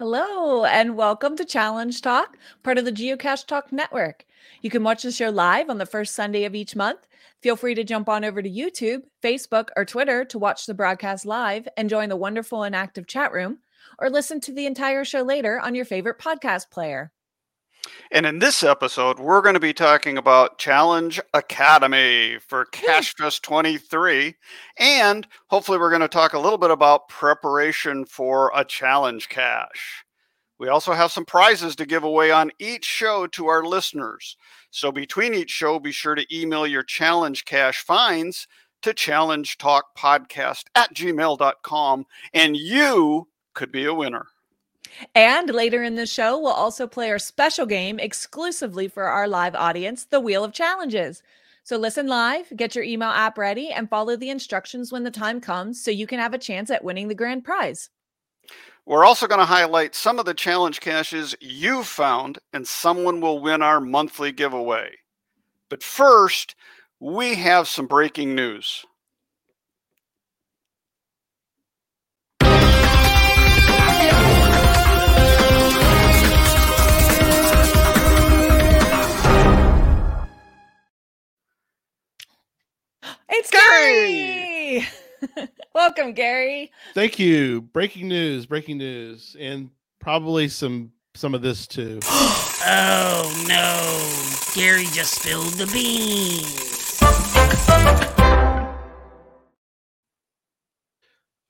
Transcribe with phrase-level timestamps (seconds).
[0.00, 4.24] Hello, and welcome to Challenge Talk, part of the Geocache Talk Network.
[4.62, 7.06] You can watch the show live on the first Sunday of each month.
[7.42, 11.26] Feel free to jump on over to YouTube, Facebook, or Twitter to watch the broadcast
[11.26, 13.58] live and join the wonderful and active chat room,
[13.98, 17.12] or listen to the entire show later on your favorite podcast player.
[18.10, 24.34] And in this episode, we're going to be talking about Challenge Academy for CacheFest 23.
[24.78, 30.04] And hopefully, we're going to talk a little bit about preparation for a challenge cache.
[30.58, 34.36] We also have some prizes to give away on each show to our listeners.
[34.70, 38.46] So, between each show, be sure to email your challenge cache finds
[38.82, 44.26] to challengetalkpodcast at gmail.com, and you could be a winner.
[45.14, 49.54] And later in the show, we'll also play our special game exclusively for our live
[49.54, 51.22] audience, the Wheel of Challenges.
[51.62, 55.40] So listen live, get your email app ready, and follow the instructions when the time
[55.40, 57.90] comes so you can have a chance at winning the grand prize.
[58.86, 63.40] We're also going to highlight some of the challenge caches you found, and someone will
[63.40, 64.96] win our monthly giveaway.
[65.68, 66.56] But first,
[66.98, 68.84] we have some breaking news.
[83.32, 84.88] It's Gary.
[85.74, 86.72] Welcome, Gary.
[86.94, 87.62] Thank you.
[87.62, 89.70] Breaking news, breaking news, and
[90.00, 92.00] probably some some of this too.
[92.04, 96.66] oh no, Gary just spilled the beans.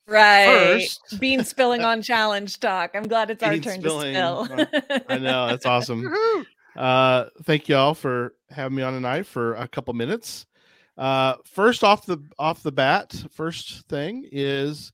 [0.07, 0.81] Right.
[0.81, 2.91] First, bean spilling on challenge talk.
[2.95, 4.12] I'm glad it's our turn spilling.
[4.15, 5.03] to spill.
[5.09, 6.12] I know, that's awesome.
[6.77, 10.47] Uh thank y'all for having me on tonight for a couple minutes.
[11.00, 14.93] Uh, first off the off the bat, first thing is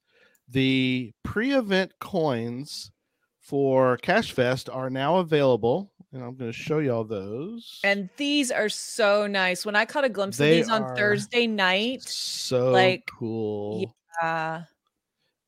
[0.49, 2.93] the pre-event coins
[3.41, 7.81] for Cache Fest are now available, and I'm going to show y'all those.
[7.83, 9.67] And these are so nice.
[9.67, 13.93] When I caught a glimpse they of these on Thursday night, so like cool.
[14.23, 14.63] Yeah.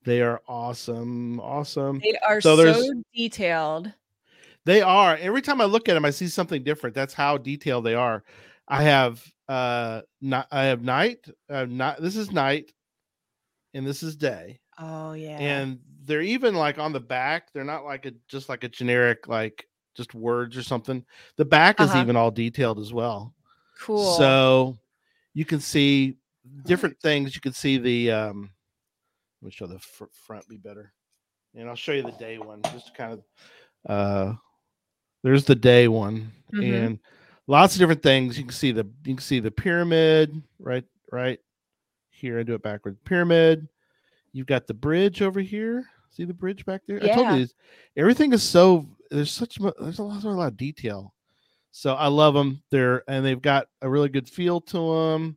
[0.05, 1.39] They are awesome.
[1.39, 2.01] Awesome.
[2.01, 3.93] They are so, so detailed.
[4.65, 5.17] They are.
[5.17, 6.97] Every time I look at them, I see something different.
[6.97, 8.25] That's how detailed they are.
[8.67, 12.73] I have uh not I have night, I have not this is night
[13.75, 14.61] and this is day.
[14.79, 15.39] Oh yeah.
[15.39, 19.29] And they're even like on the back, they're not like a just like a generic
[19.29, 19.67] like
[19.97, 21.05] just words or something.
[21.37, 22.01] The back is uh-huh.
[22.01, 23.35] even all detailed as well.
[23.81, 24.15] Cool.
[24.17, 24.79] So
[25.35, 26.17] you can see
[26.65, 27.35] different things.
[27.35, 28.51] You can see the um
[29.41, 30.93] let me show the fr- front be better.
[31.55, 33.23] And I'll show you the day one just kind of
[33.89, 34.35] uh
[35.23, 36.75] there's the day one mm-hmm.
[36.75, 36.99] and
[37.49, 38.39] lots of different things.
[38.39, 41.41] You can see the you can see the pyramid right right
[42.11, 42.39] here.
[42.39, 43.03] I do it backward.
[43.05, 43.69] Pyramid.
[44.33, 45.85] You've got the bridge over here.
[46.11, 47.05] See the bridge back there?
[47.05, 47.13] Yeah.
[47.13, 47.49] I told you
[47.97, 51.15] everything is so there's such there's a lot, a lot of detail.
[51.71, 52.63] So I love them.
[52.71, 55.37] They're and they've got a really good feel to them,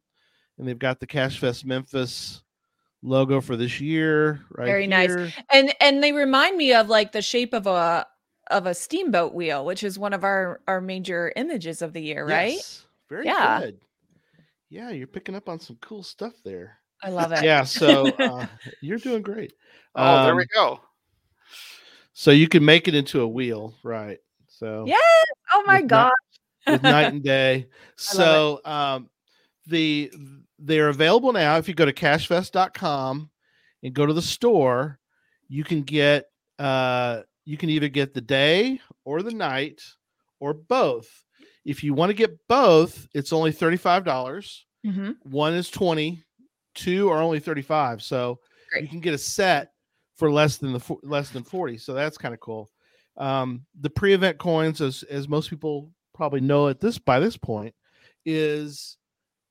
[0.58, 2.44] and they've got the Cache Fest Memphis
[3.04, 4.42] logo for this year.
[4.52, 4.90] Right Very here.
[4.90, 5.34] nice.
[5.52, 8.06] And and they remind me of like the shape of a
[8.52, 12.26] of a steamboat wheel, which is one of our our major images of the year,
[12.26, 12.54] right?
[12.54, 12.86] Yes.
[13.10, 13.60] Very yeah.
[13.60, 13.80] good.
[14.70, 16.78] Yeah, you're picking up on some cool stuff there.
[17.04, 17.44] I love it.
[17.44, 18.46] Yeah, so uh,
[18.82, 19.54] you're doing great.
[19.96, 20.82] Oh, um, there we um, go.
[22.14, 24.20] So you can make it into a wheel, right?
[24.48, 24.98] So yeah.
[25.54, 26.12] Oh my god.
[26.68, 27.68] Night, with night and day.
[27.96, 29.10] so um
[29.68, 30.12] the
[30.60, 31.58] they're available now.
[31.58, 33.30] If you go to cachefest.com
[33.84, 35.00] and go to the store,
[35.48, 36.26] you can get
[36.60, 37.22] uh
[37.52, 39.82] you can either get the day or the night
[40.40, 41.26] or both.
[41.66, 44.06] If you want to get both, it's only 35.
[44.06, 46.24] dollars mm hmm One is 20,
[46.74, 48.02] two are only 35.
[48.02, 48.40] So
[48.72, 48.84] Great.
[48.84, 49.74] you can get a set
[50.16, 52.70] for less than the less than 40 so that's kind of cool
[53.18, 57.74] um, the pre-event coins as as most people probably know at this by this point
[58.24, 58.98] is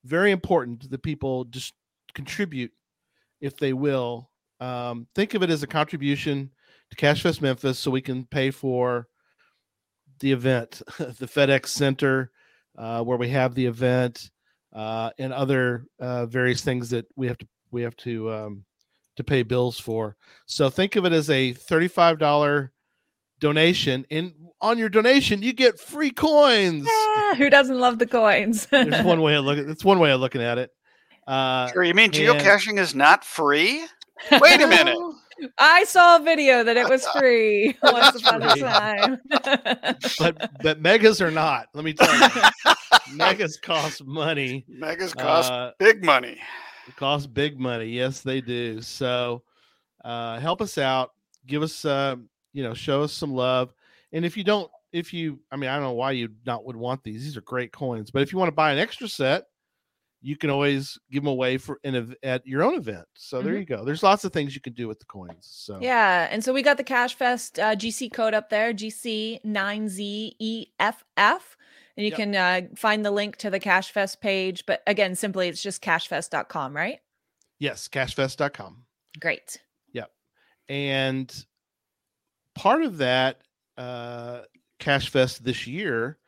[0.04, 1.74] very important that people just
[2.14, 2.70] contribute
[3.40, 4.30] if they will
[4.60, 6.50] um, think of it as a contribution
[6.90, 9.06] to cache fest memphis so we can pay for
[10.20, 12.30] the event the fedex center
[12.78, 14.30] uh, where we have the event
[14.74, 18.64] uh, and other uh, various things that we have to we have to um,
[19.16, 20.16] to pay bills for.
[20.46, 22.72] So think of it as a thirty-five dollar
[23.40, 26.86] donation, and on your donation you get free coins.
[26.88, 28.66] Ah, who doesn't love the coins?
[28.70, 29.66] There's one way of looking.
[29.66, 30.70] That's one way of looking at it.
[31.26, 33.84] Uh, Sure, you mean and- geocaching is not free?
[34.40, 34.96] Wait a minute.
[35.58, 39.18] I saw a video that it was free once upon a time.
[40.18, 41.66] but but megas are not.
[41.74, 42.74] Let me tell you,
[43.14, 44.64] megas cost money.
[44.68, 46.38] Megas cost Uh, big money.
[46.96, 47.86] cost big money.
[47.86, 48.80] Yes, they do.
[48.82, 49.42] So
[50.04, 51.12] uh, help us out.
[51.46, 52.16] Give us, uh,
[52.52, 53.72] you know, show us some love.
[54.12, 56.76] And if you don't, if you, I mean, I don't know why you not would
[56.76, 57.22] want these.
[57.22, 58.10] These are great coins.
[58.10, 59.44] But if you want to buy an extra set,
[60.22, 63.06] you can always give them away for in a, at your own event.
[63.14, 63.58] So there Mhm.
[63.60, 63.84] you go.
[63.84, 65.48] There's lots of things you can do with the coins.
[65.50, 71.40] So yeah, and so we got the Cache Fest uh, GC code up there, GC9ZEFF.
[71.96, 72.16] And you Yep.
[72.16, 74.64] can uh, find the link to the Cache Fest page.
[74.66, 76.98] But again, simply it's just cachefest.com, right?
[77.58, 78.84] yes, cachefest.com.
[79.20, 79.60] Great.
[79.92, 80.10] Yep,
[80.68, 81.44] and
[82.54, 83.40] part of that
[83.76, 84.42] uh,
[84.78, 86.18] Cache Fest this year,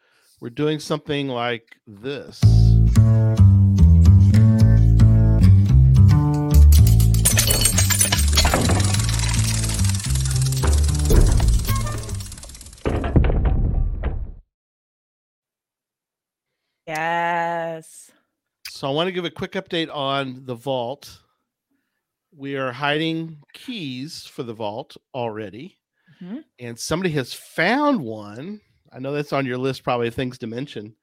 [0.41, 2.41] we're doing something like this.
[16.87, 18.11] Yes.
[18.69, 21.21] So I want to give a quick update on the vault.
[22.35, 25.79] We are hiding keys for the vault already,
[26.21, 26.45] Mhm.
[26.59, 28.61] and somebody has found one.
[28.91, 30.97] I know that's on your list, probably of things to mention.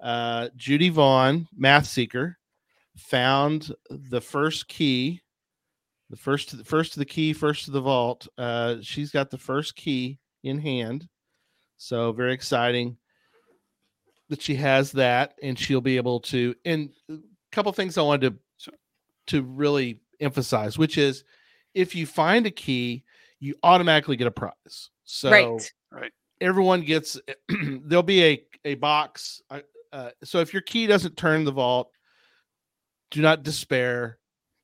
[0.00, 2.38] Uh, Judy Vaughn, Math Seeker,
[2.96, 5.22] found the first key,
[6.10, 8.28] the first, the first to the key, first to the vault.
[8.38, 11.08] Uh, she's got the first key in hand,
[11.76, 12.98] so very exciting
[14.28, 17.16] that she has that and she'll be able to and a
[17.52, 18.72] couple things i wanted to
[19.26, 21.24] to really emphasize which is
[21.74, 23.04] if you find a key
[23.40, 24.90] you automatically get a prize.
[25.04, 25.30] So
[25.90, 26.12] right.
[26.40, 29.60] everyone gets there'll be a a box uh,
[29.92, 31.90] uh, so if your key doesn't turn the vault
[33.10, 34.18] do not despair.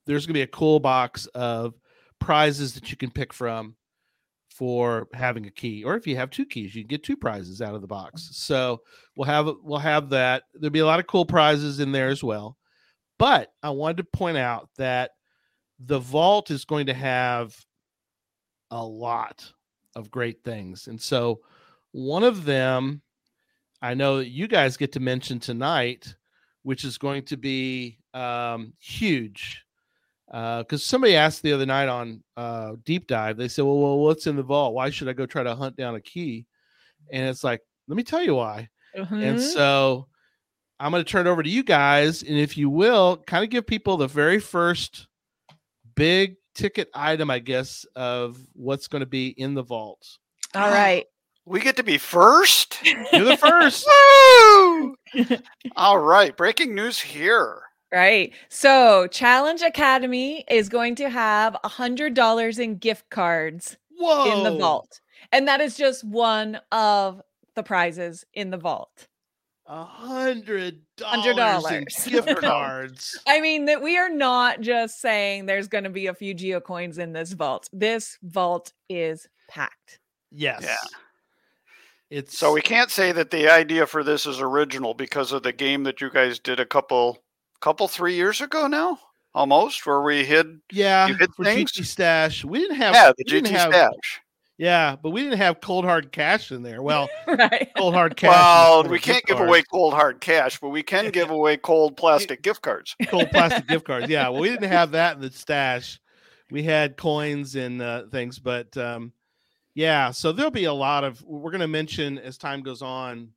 [0.06, 1.72] There's going to be a cool box of
[2.20, 3.74] prizes that you can pick from
[4.54, 7.60] for having a key or if you have two keys you can get two prizes
[7.60, 8.30] out of the box.
[8.32, 8.80] So
[9.16, 10.44] we'll have we'll have that.
[10.54, 12.56] There'll be a lot of cool prizes in there as well.
[13.18, 15.12] But i wanted to point out that
[15.78, 17.56] the vault is going to have
[18.70, 19.52] a lot
[19.96, 20.86] of great things.
[20.86, 21.40] And so
[21.92, 23.00] one of them
[23.80, 26.16] i know that you guys get to mention tonight
[26.64, 29.63] which is going to be um, huge
[30.34, 34.26] because somebody asked the other night on uh, deep dive they said well, well what's
[34.26, 36.44] in the vault why should i go try to hunt down a key
[37.12, 39.06] and it's like let me tell you why and
[39.38, 39.40] Mhm.
[39.40, 40.08] so
[40.80, 43.50] i'm going to turn it over to you guys and if you will kind of
[43.50, 45.06] give people the very first
[45.94, 50.18] big ticket item i guess of what's going to be in the vault
[50.54, 51.06] All right.
[51.46, 52.78] We get to be first.
[53.12, 54.96] you're the first Woo!
[55.76, 57.60] All right, breaking news here.
[57.94, 58.32] Right.
[58.48, 64.42] So Challenge Academy is going to have a hundred dollars in gift cards whoa in
[64.42, 65.00] the vault.
[65.30, 67.22] And that is just one of
[67.54, 69.06] the prizes in the vault.
[69.66, 75.46] a hundred Hundred dollars in gift cards I mean that we are not just saying
[75.46, 77.68] there's going to be a few geocoins in this vault.
[77.72, 80.00] This vault is packed.
[80.32, 80.66] yes
[82.10, 85.52] it's So we can't say that the idea for this is original because of the
[85.52, 87.23] game that you guys did a couple,
[87.64, 88.98] couple three years ago now,
[89.34, 90.60] almost, where we hid.
[90.70, 91.72] yeah you hid for things?
[91.72, 94.20] GT stash we didn't have Yeah, the we didn't GT have- stash.
[94.58, 97.70] yeah but we didn't have cold hard cash in there well right.
[97.76, 99.48] cold hard cash Well, we can't give cards.
[99.48, 102.94] away cold hard cash, but we can give away cold plastic gift cards.
[103.08, 104.10] cold plastic gift cards.
[104.10, 105.98] Yeah, well, we didn't have that in the stash.
[106.50, 109.12] We had coins and uh, things, but um,
[109.74, 110.10] yeah.
[110.10, 111.22] So there'll be a lot of.
[111.24, 113.30] We're going to mention as time goes on.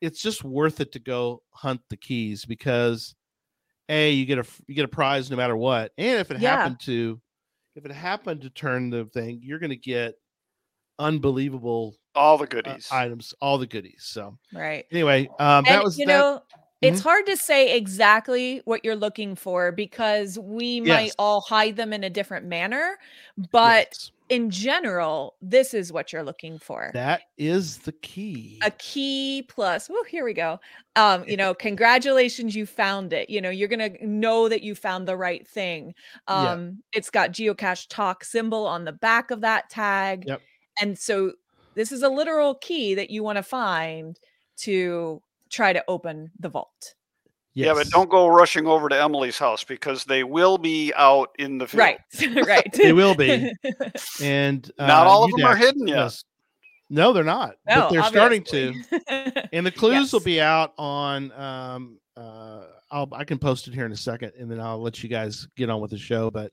[0.00, 3.16] It's just worth it to go hunt the keys because,
[3.88, 6.56] a you get a you get a prize no matter what, and if it Yeah.
[6.56, 7.20] happened to,
[7.76, 10.14] if it happened to turn the thing, you're going to get
[10.98, 12.88] unbelievable All the uh, goodies.
[12.90, 14.04] items, all the goodies.
[14.06, 14.84] So Right.
[14.90, 16.12] anyway, um, that was you that.
[16.12, 16.42] know
[16.80, 21.92] it's hard to say exactly what you're looking for because we might all hide them
[21.92, 22.98] in a different manner.
[23.50, 24.10] But Yes.
[24.28, 26.90] in general, this is what you're looking for.
[26.94, 28.58] that is the key.
[28.62, 29.88] a key plus.
[29.90, 30.60] Oh, here we go.
[30.96, 33.30] Um, you know, congratulations, you found it.
[33.30, 35.94] You know, you're gonna know that you found the right thing.
[36.28, 36.52] Yeah.
[36.52, 40.24] Um, it's got geocache talk symbol on the back of that tag.
[40.26, 40.42] Yep.
[40.80, 41.32] And so
[41.74, 44.18] this is a literal key that you want to find
[44.58, 46.94] to try to open the vault.
[47.54, 51.58] Yeah, but don't go rushing over to Emily's house because they will be out in
[51.58, 51.80] the field.
[51.80, 51.98] Right.
[52.46, 52.72] right.
[52.72, 53.52] They will be.
[54.22, 55.96] and Not uh, all of them are hidden yet.
[55.96, 56.26] must-
[56.88, 57.56] No, they're not.
[57.66, 58.74] No, but they're starting to.
[59.52, 61.32] And the clues will be out on.
[61.32, 62.62] Um, uh,
[62.92, 65.48] I'll I can post it here in a second, and then I'll let you guys
[65.56, 66.30] get on with the show.
[66.30, 66.52] But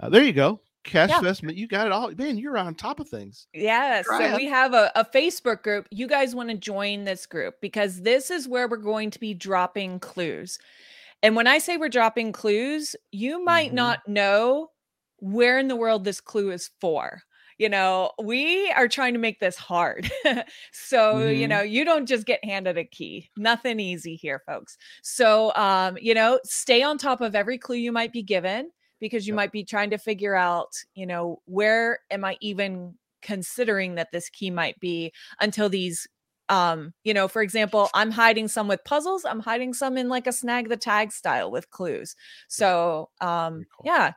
[0.00, 1.20] uh, there you go, Cache Yeah.
[1.20, 1.42] Fest.
[1.42, 2.38] You got it all, man.
[2.38, 3.46] You're on top of things.
[3.54, 4.02] Yeah.
[4.02, 4.36] Try So it.
[4.36, 5.86] we have a, a Facebook group.
[5.90, 9.34] You guys want to join this group because this is where we're going to be
[9.34, 10.58] dropping clues.
[11.22, 13.74] And when I say we're dropping clues, you might Mhm.
[13.74, 14.70] not know
[15.18, 17.22] where in the world this clue is for.
[17.58, 20.10] You know, we are trying to make this hard.
[20.72, 21.48] so, you Mhm.
[21.50, 23.30] know, you don't just get handed a key.
[23.36, 24.76] Nothing easy here, folks.
[25.02, 28.72] So, um, you know, stay on top of every clue you might be given
[29.02, 29.36] because you Yep.
[29.36, 34.30] might be trying to figure out, you know, where am I even considering that this
[34.30, 36.08] key might be until these
[36.48, 40.26] um you know for example i'm hiding some with puzzles i'm hiding some in like
[40.26, 42.16] a snag the tag style with clues
[42.48, 43.84] so um cool.
[43.84, 44.10] yeah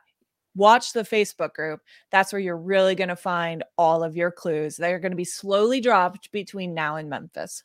[0.56, 1.78] watch the facebook group
[2.10, 5.24] that's where you're really going to find all of your clues they're going to be
[5.24, 7.62] slowly dropped between now and memphis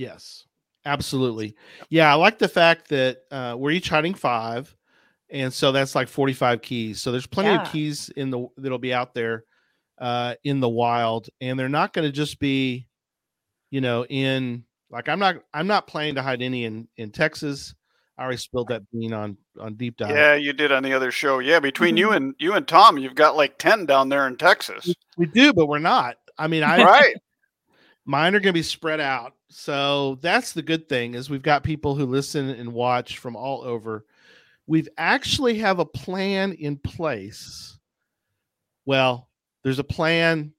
[0.00, 0.46] Yes,
[0.86, 1.54] absolutely.
[1.90, 4.74] Yeah, I like the fact that uh, we're each hiding five,
[5.30, 7.00] and so that's like 45 keys.
[7.00, 7.62] So there's plenty Yeah.
[7.62, 9.44] of keys in the that'll be out there
[9.98, 12.86] uh, in the wild, and they're not going to just be,
[13.70, 17.74] you know, in like I'm not I'm not planning to hide any in in Texas.
[18.18, 20.10] I already spilled that bean on on deep dive.
[20.10, 21.38] Yeah, you did on the other show.
[21.38, 24.94] Yeah, between you and you and Tom, you've got like ten down there in Texas.
[25.16, 26.16] We do, but we're not.
[26.38, 27.16] I mean, I right.
[28.06, 31.62] mine are going to be spread out so that's the good thing is we've got
[31.62, 34.06] people who listen and watch from all over
[34.70, 37.76] we've actually have a plan in place.
[38.86, 39.28] Well
[39.64, 40.52] there's a plan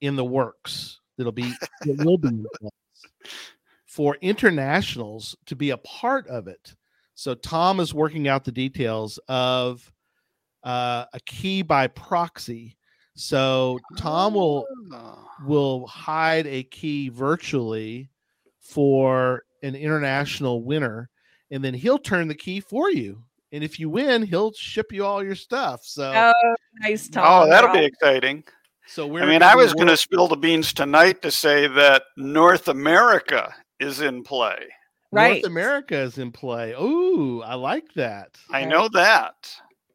[0.00, 2.44] in the works that'll be that will be
[3.84, 6.74] for internationals to be a part of it.
[7.14, 9.92] So tom is working out the details of
[10.64, 12.78] uh, a key by proxy.
[13.14, 15.28] So tom will Oh.
[15.46, 18.08] will hide a key virtually
[18.60, 21.10] for an international winner
[21.50, 25.04] and then he'll turn the key for you and if you win he'll ship you
[25.04, 28.44] all your stuff so oh nice tom Oh, that'll be exciting.
[28.86, 32.02] so we're I mean, I was going to spill the beans tonight to say that
[32.16, 34.66] North America is in play.
[35.12, 38.68] right north america is in play Ooh, i like that I Right.
[38.68, 39.34] know that.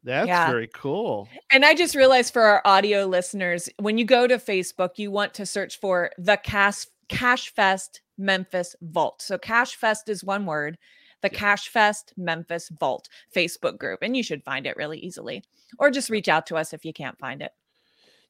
[0.04, 0.46] that's Yeah.
[0.50, 4.90] very cool And I just realized for our audio listeners, when you go to Facebook,
[4.96, 9.22] you want to search for the Cache Cache Fest Memphis Vault.
[9.22, 10.76] So Cache Fest is one word,
[11.22, 11.38] the Yeah.
[11.38, 15.42] Cache Fest Memphis Vault Facebook group, and you should find it really easily.
[15.78, 17.52] Or just reach out to us if you can't find it.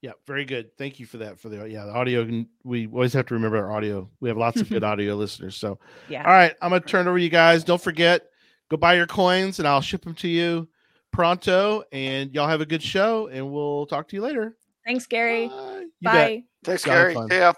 [0.00, 3.12] yeah very good thank you for that for the yeah the audio can- we always
[3.12, 5.76] have to remember our audio we have lots of good audio listeners so
[6.08, 6.22] Yeah.
[6.24, 7.64] All right, I'm gonna turn over you guys.
[7.64, 8.22] Don't forget,
[8.68, 10.68] go buy your coins, and I'll ship them to you
[11.10, 11.82] pronto.
[11.90, 14.56] And y'all have a good show, and we'll talk to you later.
[14.86, 15.48] Thanks, Gary.
[15.48, 15.84] Bye.
[16.02, 16.44] Bye.
[16.64, 17.16] Thanks, Gary.
[17.30, 17.52] Yeah.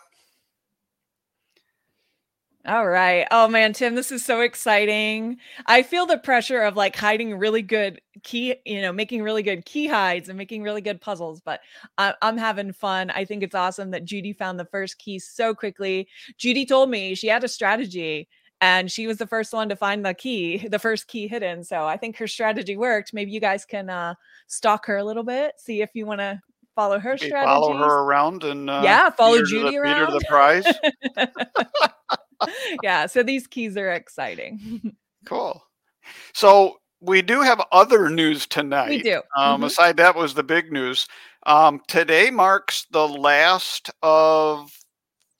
[2.66, 3.26] All right.
[3.30, 5.38] Oh man, Tim, this is so exciting.
[5.64, 9.64] I feel the pressure of like hiding really good key, you know, making really good
[9.64, 11.60] key hides and making really good puzzles, but
[11.96, 13.08] I- I'm having fun.
[13.10, 16.06] I think it's awesome that Judy found the first key so quickly.
[16.36, 18.28] Judy told me she had a strategy
[18.60, 21.64] and she was the first one to find the key, the first key hidden.
[21.64, 23.14] So I think her strategy worked.
[23.14, 24.14] Maybe you guys can uh
[24.48, 26.38] stalk her a little bit, see if you want to
[26.74, 27.46] follow her strategy.
[27.46, 30.12] follow her around and uh, Yeah, follow to the- Judy beat her to around.
[30.12, 30.64] the prize.
[32.82, 34.94] yeah, so these keys are exciting.
[35.26, 35.62] Cool.
[36.32, 38.88] So we do have other news tonight.
[38.88, 39.20] we do.
[39.36, 39.66] Um, Mhm.
[39.66, 41.06] Aside that was the big news.
[41.44, 44.72] Um, today marks the last of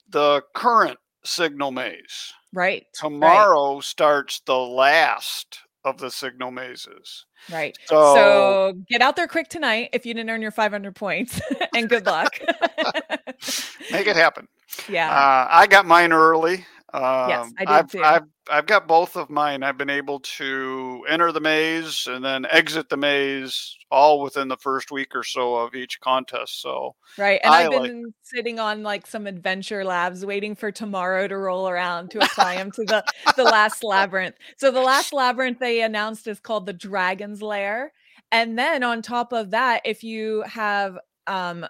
[0.09, 2.31] the current signal maze.
[2.53, 2.85] Right.
[2.93, 7.25] Tomorrow starts the last of the signal mazes.
[7.51, 7.75] Right.
[7.85, 11.41] So, So get out there quick tonight if you didn't earn your 500 points
[11.75, 12.39] and good luck.
[13.91, 14.47] make it happen.
[14.87, 15.09] yeah.
[15.09, 16.65] Uh, I got mine early.
[16.93, 18.03] Um, I did I've, too.
[18.03, 19.63] I've I've got both of mine.
[19.63, 24.57] I've been able to enter the maze and then exit the maze all within the
[24.57, 26.61] first week or so of each contest.
[26.61, 27.39] So Right.
[27.43, 31.37] And I I've like been sitting on like some adventure labs waiting for tomorrow to
[31.37, 33.03] roll around to apply them to the
[33.37, 34.35] the last labyrinth.
[34.57, 37.93] So the last labyrinth they announced is called the Dragon's Lair.
[38.33, 41.65] And then on top of that, if you have um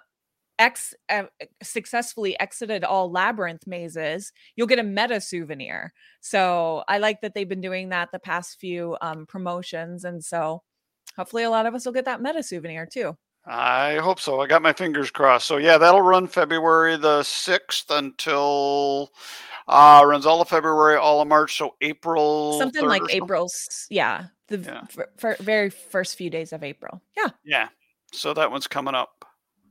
[0.62, 1.24] ex uh,
[1.62, 5.92] successfully exited all labyrinth mazes, you'll get a meta souvenir.
[6.20, 10.04] So I like that they've been doing that the past few um promotions.
[10.04, 10.62] And so
[11.16, 13.16] hopefully a lot of us will get that meta souvenir too.
[13.44, 14.40] I hope so.
[14.40, 15.46] I got my fingers crossed.
[15.48, 19.10] So yeah, that'll run February the sixth until
[19.68, 21.56] uh runs all of February, all of March.
[21.56, 23.16] So April something 3rd like or so.
[23.16, 24.82] April's, yeah, the Yeah.
[24.82, 27.02] f- f- very first few days of April.
[27.16, 27.68] Yeah, Yeah.
[28.12, 29.24] So that one's coming up.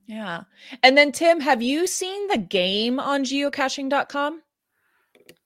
[0.08, 0.43] Yeah.
[0.84, 4.41] And then Tim, have you seen the game on geocaching.com?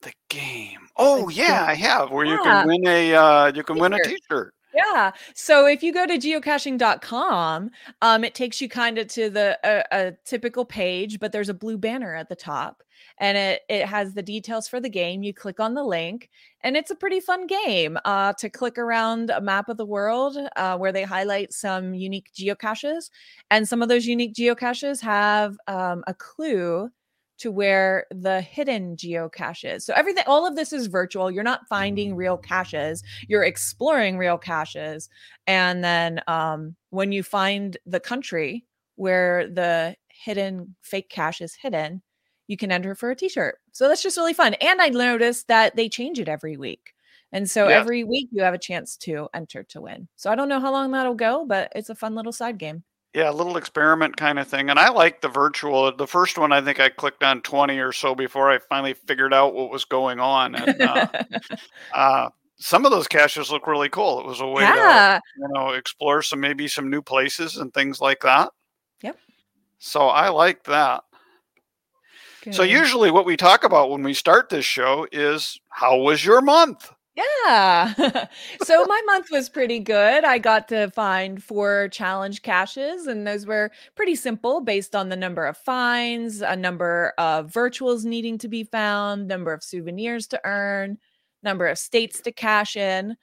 [0.02, 0.80] The game.
[0.98, 1.70] Oh yeah, game.
[1.70, 2.12] I have.
[2.12, 4.20] Where you can win a uh you can win a T-shirt.
[4.30, 4.54] t-shirt.
[4.76, 5.12] Yeah.
[5.34, 7.72] So if you go to geocaching.com,
[8.02, 11.54] um, it takes you kind of to the a, a typical page, but there's a
[11.54, 12.84] blue banner at the top,
[13.19, 15.24] and it it has the details for the game.
[15.24, 16.29] You click on the link,
[16.62, 20.38] and it's a pretty fun game uh, to click around a map of the world
[20.55, 23.10] uh, where they highlight some unique geocaches,
[23.51, 26.89] and some of those unique geocaches have um, a clue
[27.38, 29.86] to where the hidden geocache is.
[29.86, 31.29] So everything, all of this is virtual.
[31.29, 35.10] You're not finding real caches you're exploring real caches
[35.47, 42.01] and then um, when you find the country where the hidden fake cache is hidden
[42.47, 45.75] you can enter for a t-shirt so that's just really fun and i noticed that
[45.75, 46.93] they change it every week
[47.31, 47.79] and so Yes.
[47.81, 50.71] every week you have a chance to enter to win so i don't know how
[50.71, 52.84] long that'll go but it's a fun little side game
[53.15, 54.69] Yeah, a little experiment kind of thing.
[54.69, 55.89] And I like the virtual.
[55.95, 59.34] The first one I think I clicked on 20 or so before I finally figured
[59.34, 60.53] out what was going on.
[60.53, 61.08] And uh,
[61.93, 64.19] uh some of those caches look really cool.
[64.19, 68.01] It was a way to you know explore some maybe some new places and things
[68.01, 68.49] like that.
[69.01, 69.17] Yep.
[69.79, 71.03] So I like that.
[72.51, 76.41] So usually what we talk about when we start this show is how was your
[76.41, 76.91] month?
[77.15, 77.93] Yeah.
[78.63, 80.25] so my month was pretty good.
[80.25, 85.15] I got to find four challenge caches, and those were pretty simple based on the
[85.15, 90.41] number of finds, a number of virtuals needing to be found, number of souvenirs to
[90.43, 90.97] earn,
[91.41, 93.15] number of states to cache in.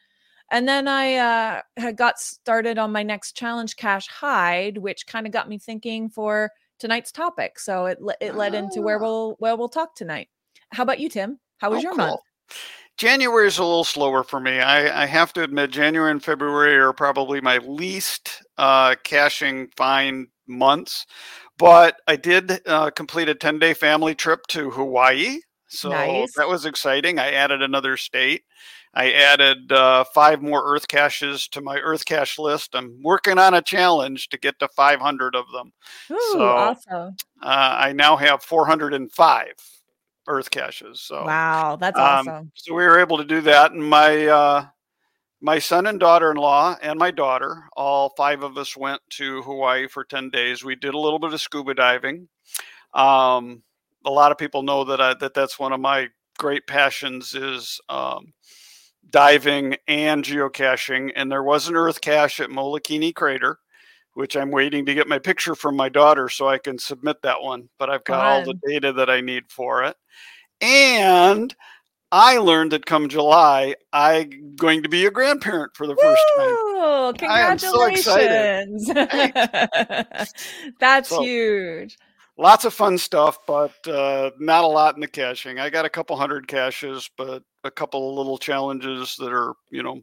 [0.50, 5.26] And then I uh, had got started on my next challenge cache hide, which kind
[5.26, 6.50] of got me thinking for
[6.82, 7.58] tonight's topic.
[7.58, 9.02] So it it led into where Ah.
[9.02, 10.28] we'll where we'll talk tonight.
[10.72, 11.38] How about you, Tim?
[11.58, 12.06] How was Oh, your cool.
[12.06, 12.20] month?
[12.98, 14.60] January is a little slower for me.
[14.60, 20.26] I, I have to admit, January and February are probably my least uh, caching find
[20.46, 21.06] months.
[21.56, 25.38] But I did uh, complete a 10 day family trip to Hawaii.
[25.68, 26.32] So Nice.
[26.36, 27.18] that was exciting.
[27.18, 28.42] I added another state.
[28.94, 32.74] I added uh, five more Earth caches to my Earth cache list.
[32.74, 35.72] I'm working on a challenge to get to 500 of them.
[36.10, 37.16] Ooh, So, awesome.
[37.42, 39.46] Uh, I now have 405
[40.28, 41.00] Earth caches.
[41.00, 42.52] So Wow, that's um, awesome.
[42.54, 44.66] so we were able to do that, and my uh,
[45.40, 50.04] my son and daughter-in-law and my daughter, all five of us went to Hawaii for
[50.04, 50.62] ten days.
[50.62, 52.28] We did a little bit of scuba diving.
[52.94, 53.62] Um,
[54.04, 57.80] a lot of people know that I, that that's one of my great passions is
[57.88, 58.32] um,
[59.10, 61.12] diving and geocaching.
[61.16, 63.58] And there was an Earth cache at Molokini Crater,
[64.14, 67.42] which I'm waiting to get my picture from my daughter so I can submit that
[67.42, 67.68] one.
[67.78, 69.96] But I've got all the data that I need for it.
[70.60, 71.54] And
[72.12, 76.46] I learned that come July, I'm going to be a grandparent for the first time.
[76.50, 77.12] Woo!
[77.28, 78.68] I am so excited.
[78.86, 80.32] Congratulations.
[80.80, 81.96] That's So- huge.
[82.38, 85.58] Lots of fun stuff, but uh, not a lot in the caching.
[85.60, 89.82] I got a couple hundred caches, but a couple of little challenges that are, you
[89.82, 90.02] know,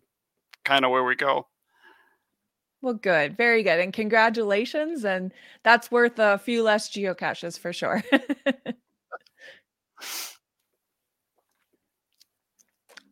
[0.65, 1.47] kind of where we go.
[2.81, 3.35] Well, good.
[3.35, 3.79] Very good.
[3.79, 5.03] And congratulations.
[5.03, 8.01] And that's worth a few less geocaches for sure.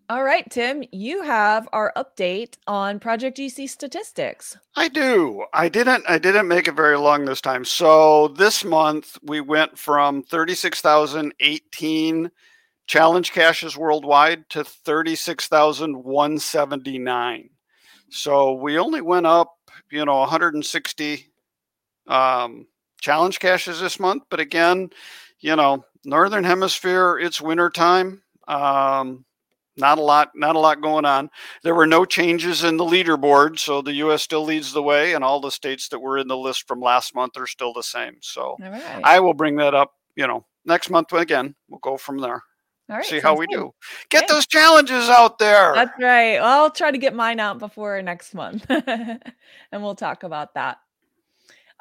[0.09, 4.57] All right, Tim, you have our update on Project GC statistics.
[4.77, 5.43] I do.
[5.53, 7.65] I didn't I didn't make it very long this time.
[7.65, 12.31] So this month we went from 36,018
[12.87, 17.49] challenge caches worldwide to 36,179.
[18.09, 19.53] So we only went up,
[19.91, 21.27] you know, 160
[22.07, 22.67] um,
[23.01, 24.89] challenge caches this month, but again,
[25.39, 28.23] you know, northern hemisphere it's winter time.
[28.47, 29.23] Um
[29.79, 31.29] not a lot not a lot going on
[31.61, 34.23] there were no changes in the leaderboard, so the U.S.
[34.23, 37.13] still leads the way, and all the states that were in the list from last
[37.13, 38.15] month are still the same.
[38.21, 39.01] So right.
[39.03, 41.53] I will bring that up, you know, next month again.
[41.69, 42.41] We'll go from there.
[42.89, 43.05] All right.
[43.05, 43.55] See how we good.
[43.55, 43.73] do.
[44.09, 44.33] Get Okay.
[44.33, 45.73] those challenges out there.
[45.75, 46.39] That's right.
[46.39, 49.21] Well, I'll try to get mine out before next month and
[49.73, 50.77] we'll talk about that.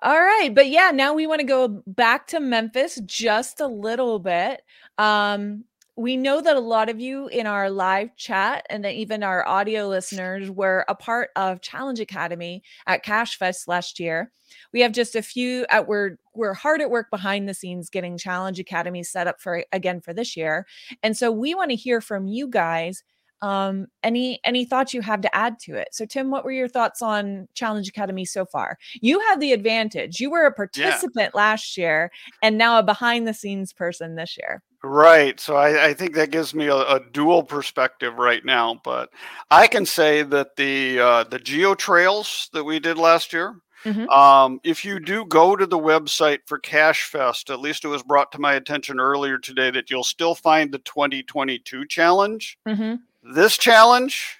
[0.03, 0.51] All right.
[0.55, 4.62] But yeah, now we want to go back to Memphis just a little bit.
[4.99, 5.64] Um,
[5.99, 9.47] we know that a lot of you in our live chat and then even our
[9.49, 14.31] audio listeners were a part of Challenge Academy at Cache Fest last year.
[14.75, 18.18] We have just a few at we're we're hard at work behind the scenes getting
[18.18, 20.66] Challenge Academy set up for again for this year.
[21.03, 23.03] And so we want to hear from you guys
[23.42, 26.68] um any any thoughts you have to add to it so tim what were your
[26.68, 31.77] thoughts on challenge academy so far you have the advantage you were a participant last
[31.77, 32.11] year
[32.42, 35.40] and now a behind the scenes person this year Right.
[35.40, 38.81] So I, I think that gives me a, a dual perspective right now.
[38.85, 39.11] But
[39.51, 44.09] I can say that the uh, the geo trails that we did last year, Mhm.
[44.09, 48.03] um, if you do go to the website for Cache Fest, at least it was
[48.03, 52.59] brought to my attention earlier today that you'll still find the 2022 challenge.
[52.66, 53.01] Mhm.
[53.22, 54.38] This challenge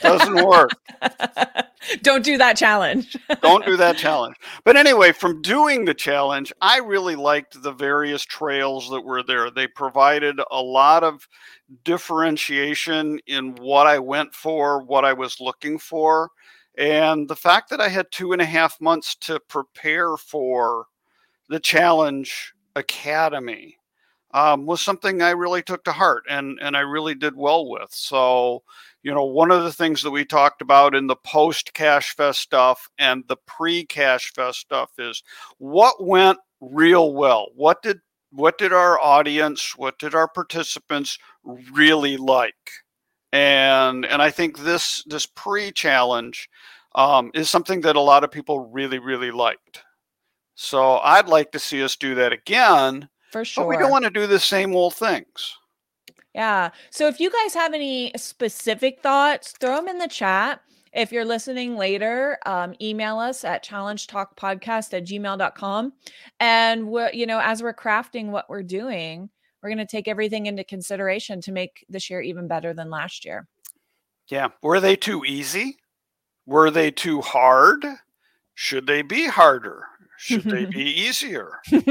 [0.00, 0.70] doesn't work.
[2.02, 4.36] don't do that challenge Don't do that challenge.
[4.64, 9.50] But anyway, from doing the challenge, I really liked the various trails that were there.
[9.50, 11.28] They provided a lot of
[11.84, 16.30] differentiation in what I went for, what I was looking for.
[16.76, 20.86] And the fact that I had two and a half months to prepare for
[21.48, 23.78] the Challenge Academy
[24.32, 27.92] um, was something I really took to heart and, and I really did well with.
[27.92, 28.64] So,
[29.04, 32.40] you know, one of the things that we talked about in the post Cache Fest
[32.40, 35.22] stuff and the pre Cache Fest stuff is
[35.58, 37.46] what went real well.
[37.54, 38.00] What did
[38.32, 42.72] what did our audience, what did our participants really like?
[43.34, 46.48] And and I think this this pre challenge
[46.94, 49.82] um, is something that a lot of people really really liked.
[50.54, 54.04] So I'd like to see us do that again, for sure but we don't want
[54.04, 55.56] to do the same old things.
[56.32, 56.70] Yeah.
[56.90, 60.60] So if you guys have any specific thoughts, throw them in the chat.
[60.92, 65.92] If you're listening later, um, email us at challengetalkpodcast at gmail.com.
[66.38, 69.28] And we're, you know, as we're crafting what we're doing,
[69.64, 73.24] we're going to take everything into consideration to make this year even better than last
[73.24, 73.48] year.
[74.28, 74.48] Yeah.
[74.62, 75.78] Were they too easy?
[76.44, 77.82] Were they too hard?
[78.54, 79.84] Should they be harder?
[80.18, 81.60] Should they be easier?
[81.70, 81.88] That's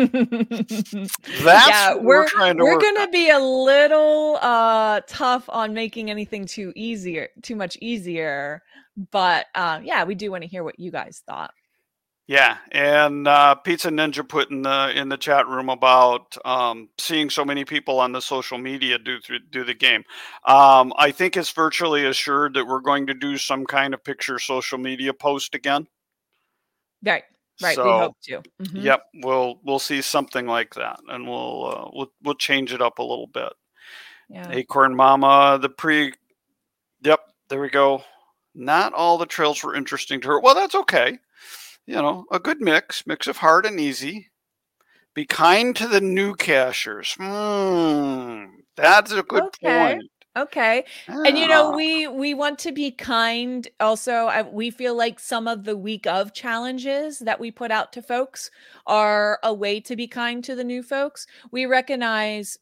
[1.67, 6.11] Yeah, what we're, we're- trying to We're gonna be a little uh tough on making
[6.11, 8.61] anything too easier, too much easier.
[9.11, 11.51] But uh, yeah, we do want to hear what you guys thought.
[12.25, 17.29] Yeah, and uh, Pizza Ninja put in the in the chat room about um, seeing
[17.29, 20.05] so many people on the social media do through, do the game.
[20.45, 24.39] Um, I think it's virtually assured that we're going to do some kind of picture
[24.39, 25.85] social media post again.
[27.03, 27.23] Right,
[27.61, 27.77] right.
[27.77, 28.41] we hope to.
[28.61, 28.83] Mhm.
[28.83, 32.99] Yep, we'll we'll see something like that, and we'll uh, we'll we'll change it up
[32.99, 33.51] a little bit.
[34.29, 34.49] Yeah.
[34.49, 36.13] Acorn Mama, the pre.
[37.01, 38.01] Yep, there we go.
[38.55, 40.39] Not all the trails were interesting to her.
[40.39, 41.19] Well, that's okay.
[41.85, 44.29] You know, a good mix, mix of hard and easy.
[45.13, 47.15] Be kind to the new cachers.
[47.19, 49.95] Hmm, that's a good Okay.
[49.95, 50.09] point.
[50.35, 50.83] Okay.
[51.25, 53.67] And you know, we we want to be kind.
[53.79, 57.93] Also, I, we feel like some of the week of challenges that we put out
[57.93, 58.49] to folks
[58.87, 61.27] are a way to be kind to the new folks.
[61.51, 62.57] We recognize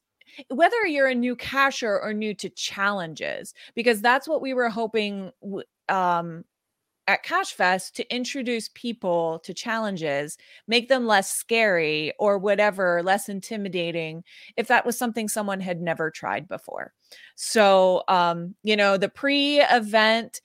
[0.49, 5.31] whether you're a new cacher or new to challenges, because that's what we were hoping
[5.87, 6.43] um,
[7.07, 10.37] at Cache Fest to introduce people to challenges,
[10.67, 14.23] make them less scary or whatever, less intimidating,
[14.55, 16.93] if that was something someone had never tried before.
[17.35, 20.41] So, um, you know, the pre-event,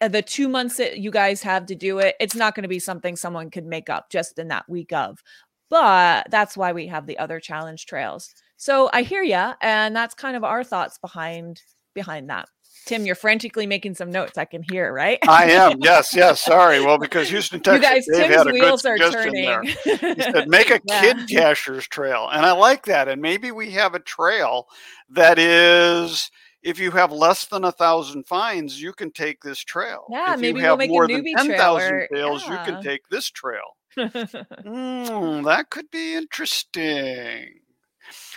[0.00, 2.68] uh, the two months that you guys have to do it, it's not going to
[2.68, 5.22] be something someone could make up just in that week of.
[5.70, 8.32] But that's why we have the other challenge trails.
[8.56, 11.60] So I hear ya, and that's kind of our thoughts behind
[11.94, 12.48] behind that.
[12.86, 14.36] Tim, you're frantically making some notes.
[14.38, 15.18] I can hear, right?
[15.28, 15.78] I am.
[15.82, 16.40] Yes, yes.
[16.40, 16.80] Sorry.
[16.84, 19.44] Well, because Houston, Texas, you guys, Dave Tim's had a good are turning.
[19.44, 19.62] there.
[19.62, 21.00] He said, make a Yeah.
[21.00, 22.28] kid cacher's trail.
[22.32, 23.08] And I like that.
[23.08, 24.66] And maybe we have a trail
[25.10, 26.30] that is,
[26.62, 30.06] if you have less than a thousand fines, you can take this trail.
[30.10, 32.64] Yeah, if maybe you we'll make a more than 10,000 or- fails, you yeah.
[32.64, 33.76] can take this trail.
[33.98, 37.60] Mm, that could be interesting.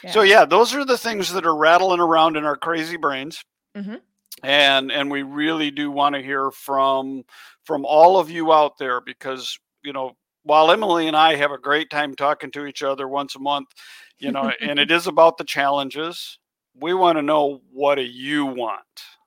[0.10, 3.44] So yeah, those are the things that are rattling around in our crazy brains.
[3.76, 4.02] Mhm.
[4.44, 7.24] And and we really do want to hear from
[7.64, 11.58] from all of you out there because, you know, while Emily and I have a
[11.58, 13.68] great time talking to each other once a month,
[14.20, 16.40] you know, and it is about the challenges,
[16.80, 18.82] we want to know what do you want?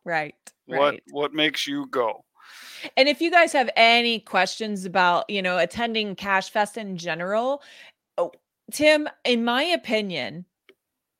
[0.04, 0.34] right,
[0.66, 1.02] What right.
[1.10, 2.24] what makes you go?
[2.96, 7.62] And if you guys have any questions about, you know, attending Cache Fest in general,
[8.16, 8.32] oh,
[8.72, 10.46] Tim, in my opinion,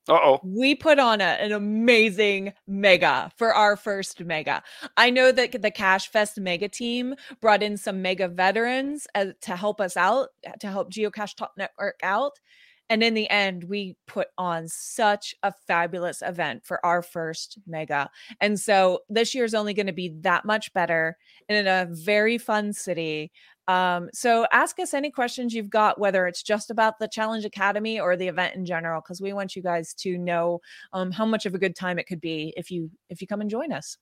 [0.09, 0.41] Uh-oh.
[0.43, 4.63] We put on a, an amazing mega for our first mega.
[4.97, 9.57] I know that the Cache Fest mega team brought in some mega veterans uh, to
[9.57, 10.29] help us out,
[10.61, 12.33] to help Geocache Talk Network out.
[12.89, 18.11] And in the end, we put on such a fabulous event for our first mega.
[18.41, 21.17] And so this year is only going to be that much better
[21.49, 23.31] in a very fun city.
[23.71, 28.01] Um, so ask us any questions you've got, whether it's just about the Challenge Academy
[28.01, 30.61] or the event in general, because we want you guys to know
[30.93, 33.41] um, how much of a good time it could be if you if you come
[33.41, 33.97] and join us.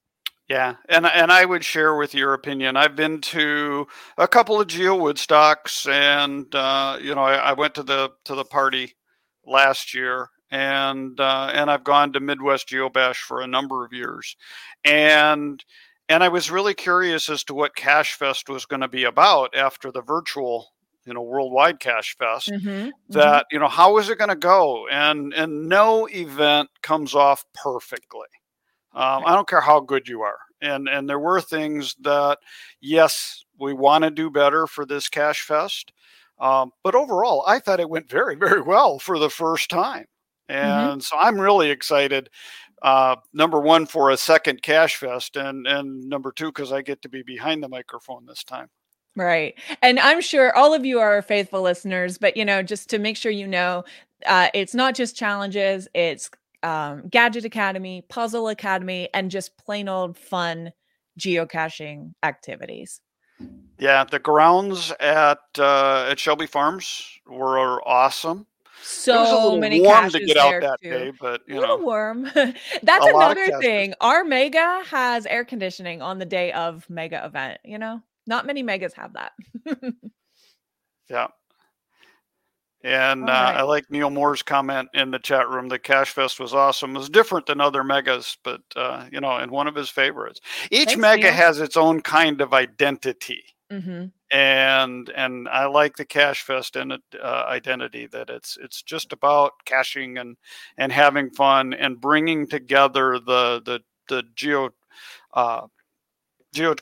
[0.48, 2.78] Yeah, and and I would share with your opinion.
[2.78, 7.74] I've been to a couple of Geo Woodstocks, and uh, you know, I, I, went
[7.74, 8.94] to the to the party
[9.44, 14.34] last year, and uh, and I've gone to Midwest Geobash for a number of years,
[14.82, 15.62] and
[16.08, 19.54] and I was really curious as to what Cache Fest was going to be about
[19.54, 20.68] after the virtual,
[21.04, 22.48] you know, worldwide Cache Fest.
[22.48, 23.54] Mm-hmm, that mm-hmm.
[23.54, 24.88] you know, how is it going to go?
[24.88, 28.28] And and no event comes off perfectly.
[28.94, 30.38] Um, I don't care how good you are.
[30.60, 32.38] And and there were things that,
[32.80, 35.92] yes, we want to do better for this Cache Fest.
[36.40, 40.06] Um, but overall, I thought it went very, very well for the first time.
[40.50, 40.58] Mm-hmm.
[40.58, 41.00] And mm-hmm.
[41.00, 42.30] so I'm really excited
[42.82, 47.02] uh, number one for a second cache fest and and number two because i get
[47.02, 48.68] to be behind the microphone this time.
[49.16, 49.58] Right.
[49.82, 53.16] And i'm sure all of you are faithful listeners but you know just to make
[53.16, 53.84] sure you know
[54.26, 56.30] uh, it's not just challenges it's
[56.62, 60.72] um, gadget academy puzzle academy and just plain old fun
[61.18, 63.00] geocaching activities.
[63.78, 68.46] Yeah the grounds at uh, at shelby farms were awesome
[68.82, 70.90] so many warm to get out that too.
[70.90, 72.22] day, but you know, warm.
[72.34, 73.94] That's another thing.
[74.00, 77.60] Our mega has air conditioning on the day of mega event.
[77.64, 79.32] You know, not many megas have that.
[81.10, 81.28] yeah.
[82.84, 83.56] And uh, right.
[83.56, 85.68] I like Neil Moore's comment in the chat room.
[85.68, 86.94] The Cache Fest was awesome.
[86.94, 90.40] It was different than other megas, but uh, you know, and one of his favorites.
[90.70, 91.32] Each Thanks, mega Neil.
[91.32, 93.42] has its own kind of identity.
[93.70, 94.06] Mm-hmm.
[94.30, 99.12] And and I like the Cache Fest in it, uh, identity that it's it's just
[99.12, 100.36] about caching and
[100.78, 104.70] and having fun and bringing together the the the geo
[105.34, 105.66] uh,
[106.52, 106.74] geo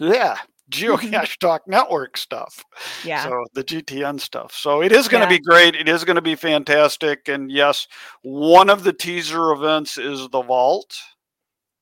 [0.00, 0.36] yeah
[0.70, 2.64] geocache talk network stuff.
[3.04, 3.24] Yeah.
[3.24, 4.52] So the gtn stuff.
[4.52, 5.38] So it is going to yeah.
[5.38, 5.74] be great.
[5.76, 7.28] It is going to be fantastic.
[7.28, 7.86] And yes
[8.22, 10.96] one of the teaser events is the vault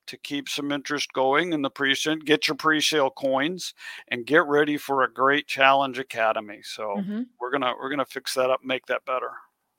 [0.07, 2.17] to keep some interest going in the pre-sale.
[2.17, 3.75] Get your pre-sale coins
[4.09, 6.61] and get ready for a great challenge academy.
[6.63, 7.23] So mm-hmm.
[7.41, 9.31] we're gonna we're gonna fix that up, make that better.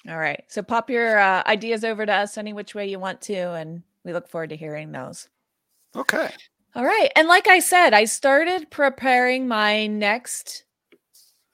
[0.08, 0.44] All right.
[0.48, 3.82] So pop your uh, ideas over to us any which way you want to, and
[4.04, 5.30] we look forward to hearing those.
[5.96, 6.30] Okay.
[6.76, 7.10] All right.
[7.16, 10.66] And like I said, I started preparing my next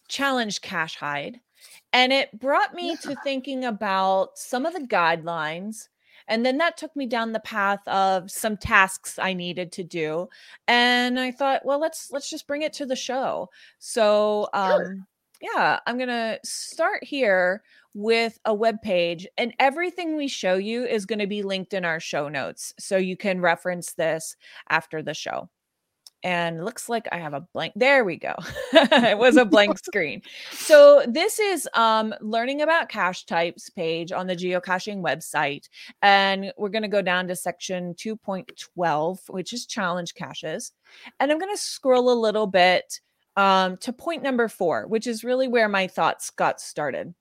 [0.07, 1.39] challenge cache hide.
[1.93, 2.95] And it brought me yeah.
[2.95, 5.89] to thinking about some of the guidelines
[6.27, 10.27] and then that took me down the path of some tasks I needed to do.
[10.67, 13.49] And I thought, well, let's let's just bring it to the show.
[13.79, 14.97] So um sure.
[15.41, 20.85] yeah, I'm going to start here with a web page and everything we show you
[20.85, 24.35] is going to be linked in our show notes so you can reference this
[24.69, 25.49] after the show
[26.23, 27.73] and looks like I have a blank.
[27.75, 28.35] There we go.
[28.73, 30.21] it was a blank screen.
[30.51, 35.67] So this is um, learning about cache types page on the geocaching website.
[36.01, 40.71] And we're going to go down to section 2.12, which is challenge caches.
[41.19, 42.99] And I'm going to scroll a little bit
[43.35, 47.13] um, to point number four, which is really where my thoughts got started.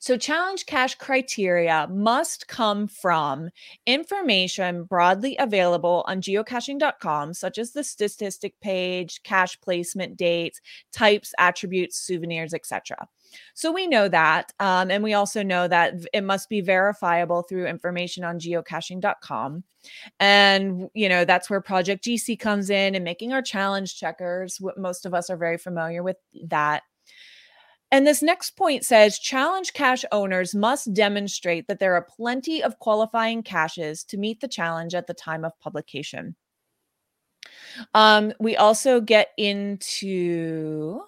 [0.00, 3.50] So, challenge cache criteria must come from
[3.86, 10.60] information broadly available on geocaching.com, such as the statistic page, cache placement dates,
[10.92, 13.08] types, attributes, souvenirs, etc.
[13.54, 14.52] So we know that.
[14.60, 19.64] Um, and we also know that it must be verifiable through information on geocaching.com.
[20.20, 24.60] And, you know, that's where Project GC comes in and making our challenge checkers.
[24.60, 26.82] What most of us are very familiar with that.
[27.96, 32.78] And this next point says challenge cache owners must demonstrate that there are plenty of
[32.78, 36.36] qualifying caches to meet the challenge at the time of publication.
[37.94, 41.04] Um, we also get into.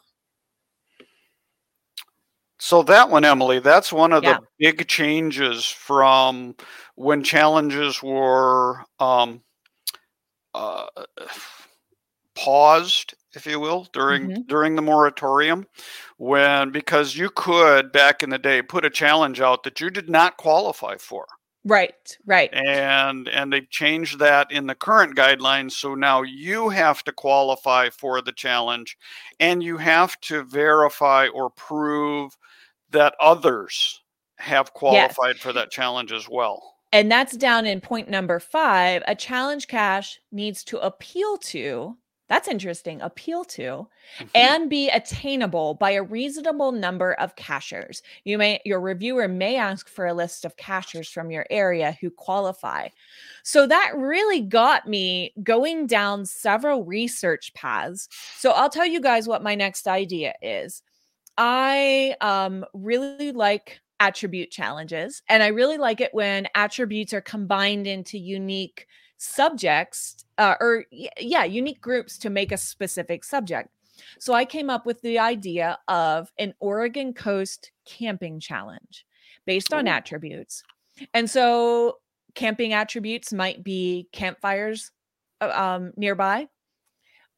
[2.57, 4.39] So that one, Emily, that's one of yeah.
[4.39, 6.57] the big changes from
[6.95, 9.43] when challenges were um,
[10.55, 10.87] uh,
[12.35, 14.43] paused if you will, during mm-hmm.
[14.43, 15.67] during the moratorium,
[16.19, 20.11] when because you could back in the day put a challenge out that you did
[20.11, 21.27] not qualify for.
[21.65, 22.53] Right, right.
[22.53, 25.73] And and they've changed that in the current guidelines.
[25.73, 28.97] So now you have to qualify for the challenge
[29.39, 32.37] and you have to verify or prove
[32.91, 34.03] that others
[34.39, 35.43] have qualified yes.
[35.43, 36.77] for that challenge as well.
[36.93, 39.03] And that's down in point number five.
[39.07, 41.99] A challenge cache needs to appeal to
[42.29, 43.01] that's interesting.
[43.01, 44.25] Appeal to mm-hmm.
[44.35, 48.03] and be attainable by a reasonable number of cachers.
[48.25, 52.11] You may your reviewer may ask for a list of cachers from your area who
[52.11, 52.89] qualify.
[53.43, 58.09] So that really got me going down several research paths.
[58.37, 60.83] So I'll tell you guys what my next idea is.
[61.39, 67.87] I um, really like attribute challenges, and I really like it when attributes are combined
[67.87, 68.87] into unique
[69.19, 73.69] subjects uh, or yeah, unique groups to make a specific subject.
[74.19, 79.05] So I came up with the idea of an Oregon Coast camping challenge
[79.45, 79.91] based on Ooh.
[79.91, 80.63] attributes.
[81.15, 81.99] And so
[82.35, 84.93] camping attributes might be campfires
[85.41, 86.47] uh, um, nearby,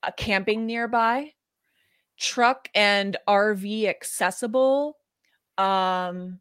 [0.03, 1.33] a camping nearby,
[2.19, 4.99] truck and RV accessible,
[5.57, 6.39] um,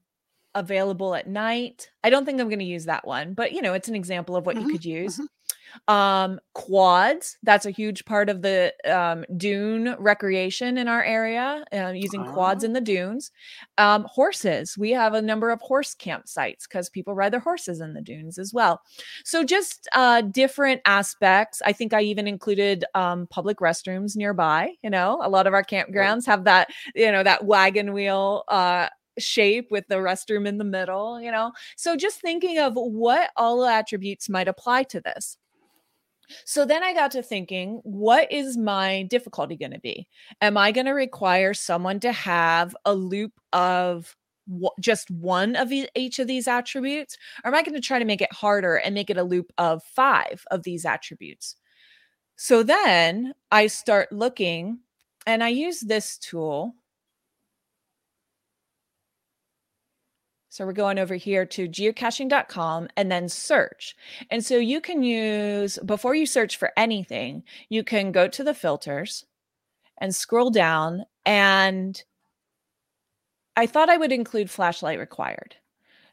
[0.55, 1.89] available at night.
[2.03, 4.35] I don't think I'm going to use that one, but you know, it's an example
[4.35, 5.15] of what mm-hmm, you could use.
[5.15, 5.25] Mm-hmm
[5.87, 11.87] um quads that's a huge part of the um, dune recreation in our area uh,
[11.89, 12.33] using oh.
[12.33, 13.31] quads in the dunes
[13.77, 17.93] um, horses we have a number of horse campsites because people ride their horses in
[17.93, 18.81] the dunes as well
[19.23, 24.89] so just uh, different aspects i think i even included um, public restrooms nearby you
[24.89, 28.87] know a lot of our campgrounds have that you know that wagon wheel uh,
[29.19, 31.51] shape with the restroom in the middle, you know?
[31.75, 35.37] So just thinking of what all attributes might apply to this.
[36.45, 40.07] So then I got to thinking, what is my difficulty going to be?
[40.41, 44.15] Am I going to require someone to have a loop of
[44.79, 47.17] just one of each of these attributes?
[47.43, 49.51] Or am I going to try to make it harder and make it a loop
[49.57, 51.55] of five of these attributes?
[52.35, 54.79] So then I start looking
[55.27, 56.75] and I use this tool
[60.49, 63.95] So we're going over here to geocaching.com and then search.
[64.31, 68.55] And so you can use, before you search for anything, you can go to the
[68.55, 69.25] filters
[69.99, 71.05] and scroll down.
[71.25, 72.03] And
[73.55, 75.55] I thought I would include flashlight required.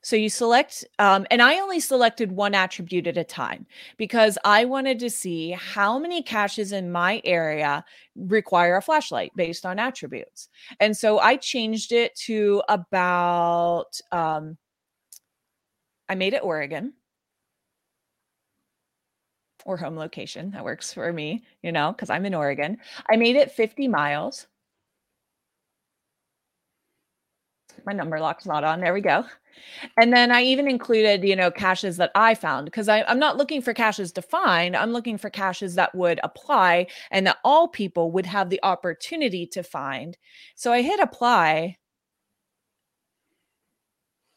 [0.07, 3.67] So you select, um, and I only selected one attribute at a time
[3.97, 9.67] because I wanted to see how many caches in my area require a flashlight based
[9.67, 10.49] on attributes.
[10.79, 14.57] And so I changed it to about, um,
[16.09, 16.93] I made it Oregon
[19.65, 20.53] or home location.
[20.53, 22.79] That works for me, you know, because I'm in Oregon.
[23.11, 24.47] I made it 50 miles.
[27.85, 28.81] My number lock's not on.
[28.81, 29.25] There we go.
[29.97, 33.63] And then I even included, you know, caches that I found because I'm not looking
[33.63, 34.77] for caches to find.
[34.77, 39.47] I'm looking for caches that would apply and that all people would have the opportunity
[39.49, 40.17] to find.
[40.55, 41.79] So I hit apply.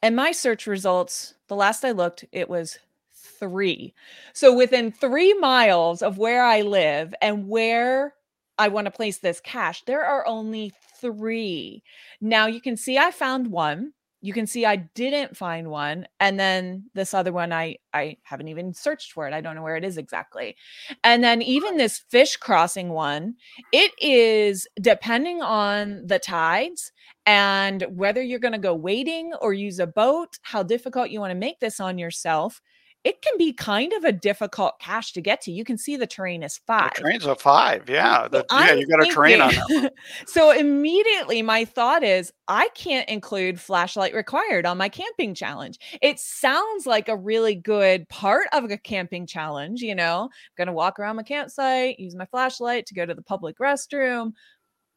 [0.01, 2.79] And my search results, the last I looked, it was
[3.11, 3.93] three.
[4.33, 8.13] So within three miles of where I live and where
[8.59, 9.83] I want to place this cache.
[9.85, 11.81] there are only three.
[12.21, 16.39] Now you can see I found one you can see I didn't find one and
[16.39, 19.33] then this other one I I haven't even searched for it.
[19.33, 20.57] I don't know where it is exactly.
[21.03, 23.35] And then even this fish crossing one,
[23.71, 26.91] it is depending on the tides
[27.25, 31.31] and whether you're going to go wading or use a boat, how difficult you want
[31.31, 32.61] to make this on yourself
[33.05, 35.51] it can be kind of a difficult cache to get to.
[35.51, 36.91] You can see the terrain is five.
[36.95, 37.89] The terrain's a five.
[37.89, 38.27] Yeah.
[38.27, 39.93] The, yeah, you got a terrain on that.
[40.27, 45.79] so immediately my thought is I can't include flashlight required on my camping challenge.
[46.01, 49.81] It sounds like a really good part of a camping challenge.
[49.81, 53.15] You know, I'm going to walk around my campsite, use my flashlight to go to
[53.15, 54.33] the public restroom.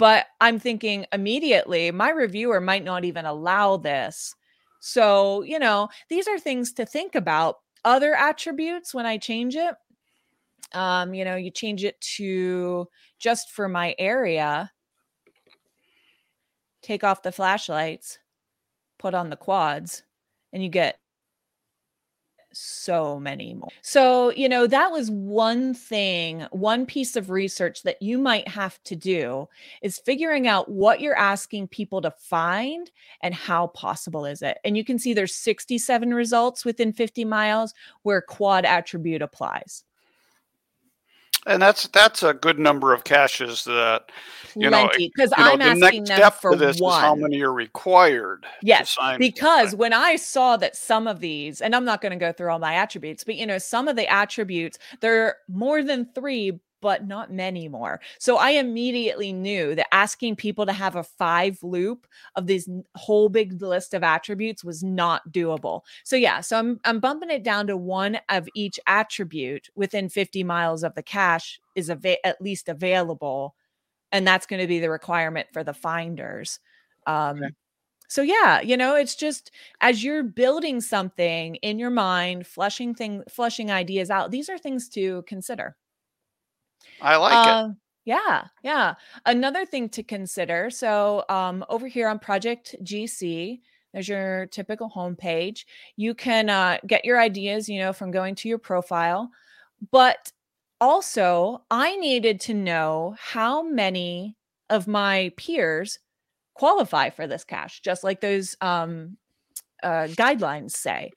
[0.00, 4.34] But I'm thinking immediately my reviewer might not even allow this.
[4.80, 9.74] So, you know, these are things to think about other attributes when I change it.
[10.72, 14.72] Um, you know, you change it to just for my area,
[16.82, 18.18] take off the flashlights,
[18.98, 20.02] put on the quads,
[20.52, 20.98] and you get
[22.52, 23.68] so many more.
[23.82, 28.82] So, you know, that was one thing, one piece of research that you might have
[28.84, 29.48] to do
[29.82, 32.90] is figuring out what you're asking people to find
[33.22, 34.58] and how possible is it.
[34.64, 39.84] And you can see there's 67 results within 50 miles where quad attribute applies
[41.46, 44.10] and that's that's a good number of caches that
[44.54, 46.98] you Plenty, know because I'm know, the asking next step for this one.
[46.98, 48.46] is how many are required.
[48.62, 52.32] Yes, because when I saw that some of these, and I'm not going to go
[52.32, 56.06] through all my attributes, but you know, some of the attributes there are more than
[56.14, 58.00] three but not many more.
[58.18, 62.06] So I immediately knew that asking people to have a five loop
[62.36, 65.82] of this whole big list of attributes was not doable.
[66.04, 70.44] So yeah, so I'm I'm bumping it down to one of each attribute within 50
[70.44, 73.54] miles of the cache is av- at least available
[74.12, 76.60] and that's going to be the requirement for the finders.
[77.06, 77.54] Um okay.
[78.08, 83.22] So yeah, you know, it's just as you're building something in your mind, flushing thing,
[83.28, 84.30] flushing ideas out.
[84.30, 85.76] These are things to consider.
[87.02, 87.76] I like uh, it.
[88.04, 88.94] Yeah, yeah.
[89.26, 90.70] Another thing to consider.
[90.70, 93.60] So um, over here on Project GC,
[93.92, 95.64] there's your typical homepage.
[95.96, 99.30] You can uh, get your ideas, you know, from going to your profile,
[99.90, 100.32] but
[100.80, 104.36] also I needed to know how many
[104.70, 105.98] of my peers
[106.54, 109.16] qualify for this cache, just like those um,
[109.82, 111.10] uh, guidelines say.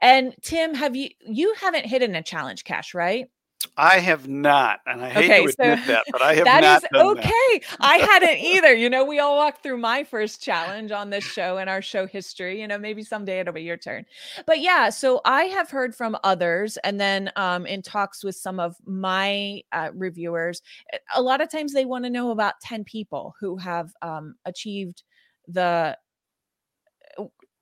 [0.00, 3.26] And Tim, have you you haven't hidden a challenge cache, right?
[3.76, 6.60] I have not, and I hate okay, to admit so that, but I have that
[6.62, 6.82] not.
[6.82, 7.66] That is okay.
[7.80, 8.74] I hadn't either.
[8.74, 12.06] You know, we all walked through my first challenge on this show in our show
[12.06, 12.60] history.
[12.60, 14.04] You know, maybe someday it'll be your turn.
[14.46, 18.60] But yeah, so I have heard from others, and then um, in talks with some
[18.60, 22.84] of my uh, reviewers, eh, a lot of times they want to know about ten
[22.84, 25.02] people who have um, achieved
[25.48, 25.96] the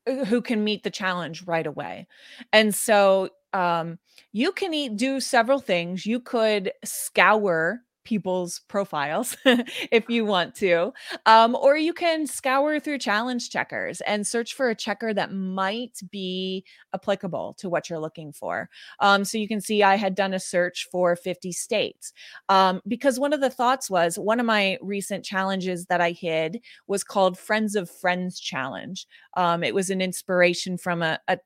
[0.07, 2.07] who can meet the challenge right away.
[2.53, 3.99] And so um,
[4.33, 6.07] you can eat, do several things.
[6.07, 10.93] You could scour people's profiles if you want to.
[11.27, 15.99] Um, or you can scour through challenge checkers and search for a checker that might
[16.11, 18.69] be applicable to what you're looking for.
[19.01, 22.13] Um, so you can see I had done a search for 50 states
[22.49, 26.61] um, because one of the thoughts was one of my recent challenges that I hid
[26.87, 29.07] was called Friends of Friends Challenge.
[29.37, 31.39] Um, it was an inspiration from a, a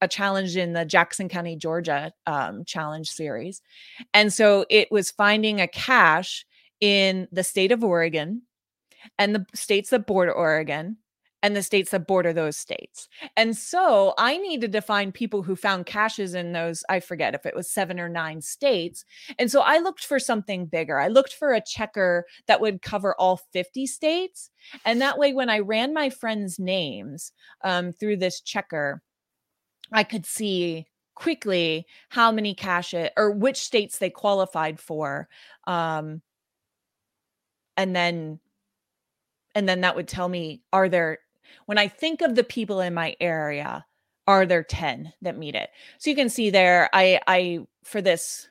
[0.00, 3.62] a challenge in the Jackson County, Georgia um, challenge series.
[4.14, 6.44] And so it was finding a cache
[6.80, 8.42] in the state of Oregon
[9.18, 10.98] and the states that border Oregon
[11.42, 13.08] and the states that border those states.
[13.36, 17.46] And so I needed to find people who found caches in those, I forget if
[17.46, 19.04] it was seven or nine states.
[19.38, 20.98] And so I looked for something bigger.
[20.98, 24.50] I looked for a checker that would cover all 50 states.
[24.84, 29.02] And that way, when I ran my friends' names um, through this checker,
[29.92, 35.28] I could see quickly how many caches or which states they qualified for.
[35.66, 36.22] Um,
[37.76, 38.40] and then
[39.54, 41.18] and then that would tell me are there
[41.66, 43.84] when I think of the people in my area,
[44.26, 45.70] are there 10 that meet it?
[45.98, 48.48] So you can see there, I I for this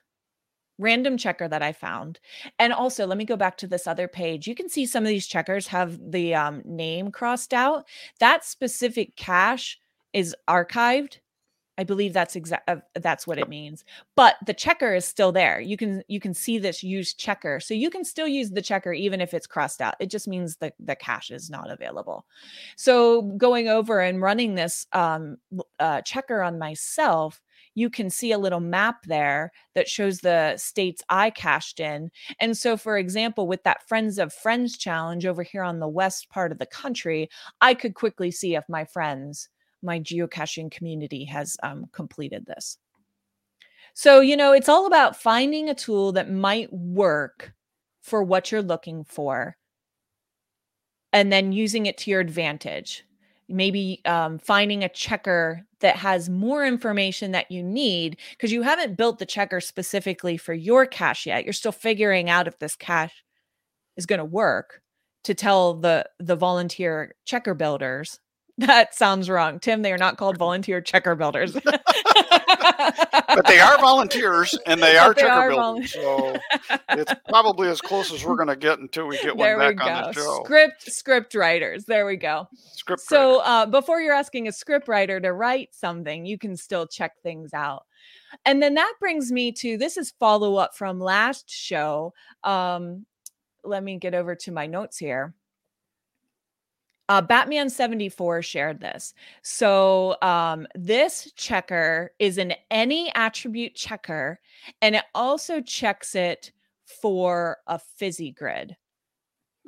[0.78, 2.20] random checker that I found.
[2.60, 4.48] And also, let me go back to this other page.
[4.48, 7.86] You can see some of these checkers have the um, name crossed out.
[8.20, 9.80] That specific cache
[10.14, 11.20] is archived
[11.78, 13.84] I believe that's exact uh, that's what it means.
[14.16, 15.60] But the checker is still there.
[15.60, 17.60] You can you can see this used checker.
[17.60, 19.96] So you can still use the checker even if it's crossed out.
[20.00, 22.26] It just means the the cache is not available.
[22.78, 25.38] So going over and running this um,
[25.80, 27.42] uh, checker on myself,
[27.76, 32.10] you can see a little map there that shows the states I cached in.
[32.40, 36.30] And so, for example, with that Friends of Friends challenge over here on the west
[36.30, 37.30] part of the country,
[37.62, 39.50] I could quickly see if my friends
[39.86, 42.78] my geocaching community has um, completed this.
[43.94, 47.54] So, you know, it's all about finding a tool that might work
[48.02, 49.56] for what you're looking for
[51.14, 53.06] and then using it to your advantage.
[53.48, 58.98] Maybe um, finding a checker that has more information that you need because you haven't
[58.98, 61.46] built the checker specifically for your cache yet.
[61.46, 63.24] You're still figuring out if this cache
[63.96, 64.82] is going to work
[65.26, 68.20] to tell the the volunteer checker builders
[68.58, 69.60] that sounds wrong.
[69.60, 71.58] Tim, they are not called volunteer checker builders.
[73.28, 75.94] but they are volunteers and they are they checker are builders.
[75.94, 76.38] so
[76.90, 79.86] it's probably as close as we're going to get until we get there one back
[79.86, 80.42] on the show.
[80.44, 81.86] Script script writers.
[81.86, 82.48] There we go.
[82.72, 86.88] Script so uh, before you're asking a script writer to write something, you can still
[86.88, 87.86] check things out.
[88.46, 92.14] And then that brings me to this is follow up from last show.
[92.44, 93.06] Um,
[93.64, 95.34] let me get over to my notes here
[97.10, 99.14] uh, Batman 74 shared this.
[99.42, 104.40] So, um, this checker is an any attribute checker,
[104.82, 106.52] and it also checks it
[106.86, 108.76] for a fizzy grid.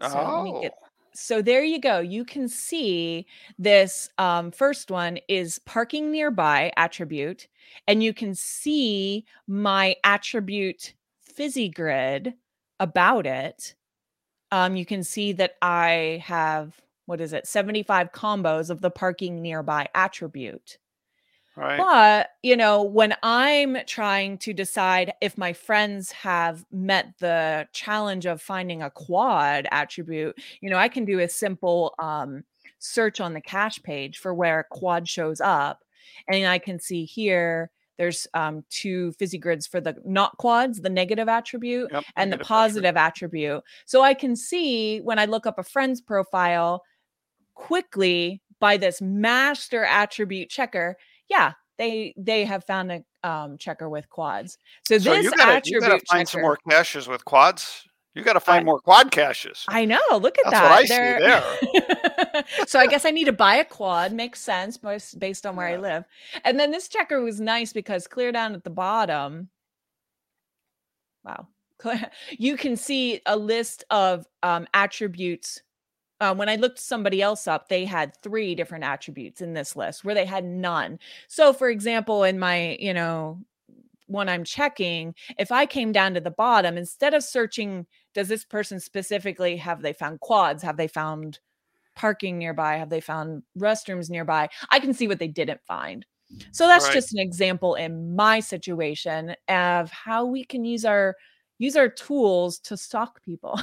[0.02, 0.62] So, oh.
[0.62, 0.74] Get,
[1.14, 2.00] so there you go.
[2.00, 3.26] You can see
[3.58, 7.48] this um, first one is parking nearby attribute,
[7.88, 12.34] and you can see my attribute fizzy grid
[12.80, 13.76] about it.
[14.52, 19.42] Um, you can see that I have what is it 75 combos of the parking
[19.42, 20.78] nearby attribute
[21.58, 21.80] Right.
[21.80, 28.28] But, you know, when I'm trying to decide if my friends have met the challenge
[28.28, 32.44] of finding a quad attribute, you know, I can do a simple um,
[32.78, 35.84] search on the cache page for where quad shows up.
[36.28, 40.92] And I can see here there's um, two fizzy grids for the not quads, the
[40.92, 43.64] negative attribute Yep, and the negative positive attribute.
[43.88, 46.84] So I can see when I look up a friend's profile
[47.58, 50.96] quickly by this master attribute checker,
[51.28, 54.58] yeah, they they have found a um, checker with quads.
[54.88, 57.84] So, So this you gotta, you gotta find some more caches with quads.
[58.14, 59.66] You gotta find I- more quad caches.
[59.68, 60.00] I know.
[60.12, 60.52] Look at that.
[60.52, 61.20] That's that.
[61.20, 64.14] what I see They're- so I guess I need to buy a quad.
[64.14, 66.04] Makes sense based based on where I live.
[66.44, 69.50] And then this checker was nice because clear down at the bottom.
[71.24, 71.48] Wow.
[72.40, 75.62] You can see a list of um, attributes.
[76.20, 80.04] Um, when I looked somebody else up, they had three different attributes in this list
[80.04, 81.00] where they had none.
[81.28, 83.40] So, for example, in my, you know,
[84.08, 88.46] when I'm checking, if I came down to the bottom, instead of searching, does this
[88.46, 90.64] person specifically have they found quads?
[90.64, 91.40] Have they found
[91.96, 92.78] parking nearby?
[92.78, 94.50] Have they found restrooms nearby?
[94.70, 96.06] I can see what they didn't find.
[96.52, 96.94] So that's Right.
[96.94, 101.16] just an example in my situation of how we can use our
[101.60, 103.60] use our tools to stalk people.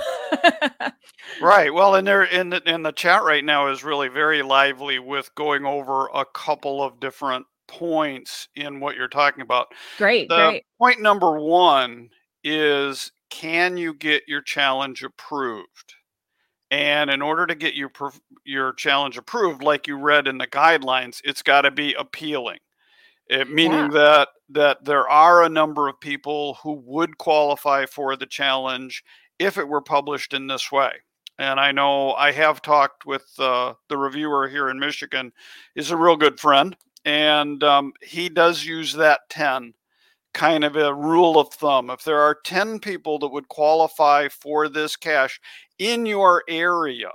[1.41, 1.73] Right.
[1.73, 5.35] Well, and there in the in the chat right now is really very lively with
[5.35, 9.69] going over a couple of different points in what you're talking about.
[9.97, 10.65] great, The great.
[10.79, 12.11] point number one
[12.45, 15.95] is can you get your challenge approved?
[16.71, 17.91] And in order to get your
[18.45, 22.59] your challenge approved, like you read in the guidelines, it's got to be appealing.
[23.29, 28.27] It, meaning that that there are a number of people who would qualify for the
[28.27, 29.03] challenge
[29.39, 30.93] if it were published in this way.
[31.39, 35.33] And I know I have talked with uh, the reviewer here in Michigan.
[35.75, 39.75] He's a real good friend, and um, he does use that ten
[40.35, 41.89] kind of a rule of thumb.
[41.89, 45.41] If there are 10 people that would qualify for this cache
[45.79, 47.11] in your area,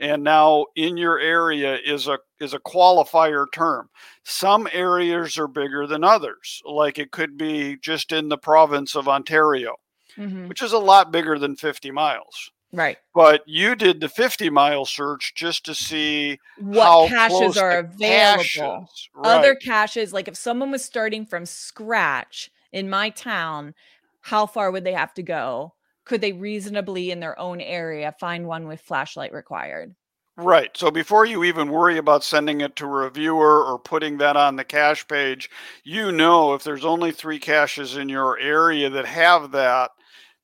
[0.00, 3.88] and now in your area is a is a qualifier term.
[4.24, 6.60] Some areas are bigger than others.
[6.64, 9.76] Like it could be just in the province of Ontario,
[10.16, 12.50] Mhm, which is a lot bigger than 50 miles.
[12.72, 12.98] Right.
[13.14, 17.78] But you did the 50 mile search just to see What how caches close are
[17.78, 18.42] available?
[18.44, 19.60] caches- other right.
[19.62, 23.74] caches like if someone was starting from scratch in my town
[24.22, 25.72] how far would they have to go
[26.06, 29.94] could they reasonably in their own area find one with flashlight required
[30.38, 30.70] Right.
[30.76, 34.56] So before you even worry about sending it to a reviewer or putting that on
[34.56, 35.48] the cache page,
[35.82, 39.92] you know if there's only three caches in your area that have that,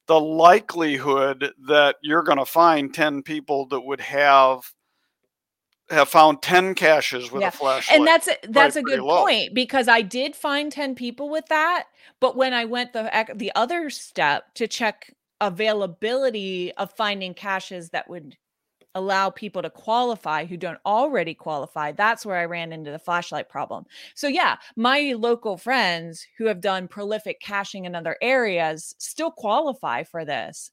[0.06, 4.62] the likelihood that you're going to find 10 people that would have
[5.90, 7.48] have found 10 caches with Yeah.
[7.48, 7.98] a flashlight.
[7.98, 9.24] and that's a, that's a good low.
[9.26, 11.84] point because i did find 10 people with that
[12.18, 15.12] but when i went the the other step to check
[15.42, 18.36] availability of finding caches that would
[18.94, 23.48] allow people to qualify who don't already qualify that's where i ran into the flashlight
[23.48, 23.84] problem
[24.14, 30.02] so yeah my local friends who have done prolific caching in other areas still qualify
[30.02, 30.70] for this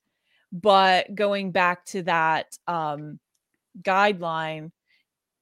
[0.52, 3.20] but going back to that um,
[3.82, 4.70] guideline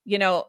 [0.06, 0.46] you know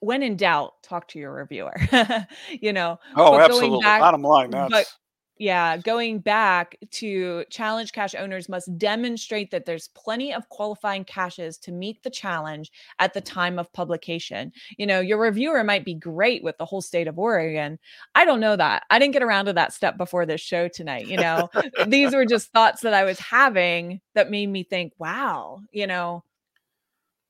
[0.00, 1.74] when in doubt talk to your reviewer
[2.50, 3.80] you know oh, absolutely.
[3.80, 4.98] back- Bottom line, that's
[5.40, 11.56] yeah, going back to challenge cache owners must demonstrate that there's plenty of qualifying caches
[11.60, 14.52] to meet the challenge at the time of publication.
[14.76, 17.78] You know, your reviewer might be great with the whole state of Oregon.
[18.14, 18.82] I don't know that.
[18.90, 21.06] I didn't get around to that step before this show tonight.
[21.06, 21.48] You know,
[21.86, 26.22] these were just thoughts that I was having that made me think, wow, you know,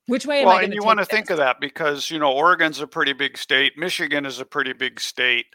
[0.07, 2.19] which way am well, I going and you want to think of that because you
[2.19, 5.47] know Oregon's a pretty big state, Michigan is a pretty big state.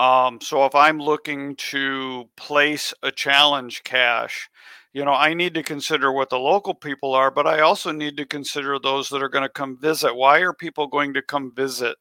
[0.00, 4.48] Um, so if I'm looking to place a challenge cache,
[4.94, 8.16] you know, I need to consider what the local people are, but I also need
[8.16, 10.16] to consider those that are going to come visit.
[10.16, 11.96] Why are people going to come visit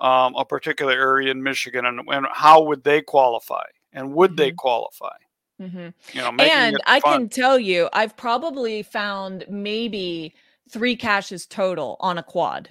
[0.00, 3.64] um, a particular area in Michigan, and, and how would they qualify?
[3.92, 4.56] And would they Mhm.
[4.56, 5.16] qualify?
[5.60, 5.94] Mhm.
[6.12, 7.20] You know, and I fun.
[7.20, 10.34] can tell you, I've probably found maybe
[10.68, 12.70] three caches total on a quad.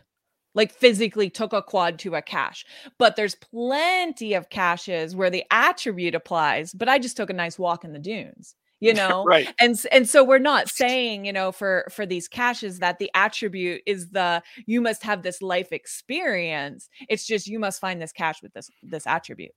[0.55, 2.65] Like physically took a quad to a cache,
[2.97, 6.73] but there's plenty of caches where the attribute applies.
[6.73, 9.23] But I just took a nice walk in the dunes, you know.
[9.25, 9.53] right.
[9.59, 13.81] And and so we're not saying, you know, for for these caches that the attribute
[13.85, 16.89] is the you must have this life experience.
[17.09, 19.51] It's just you must find this cache with this this attribute.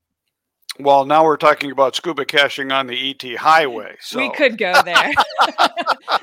[0.81, 3.97] Well, now we're talking about scuba caching on the ET highway.
[4.01, 5.13] So We could go there.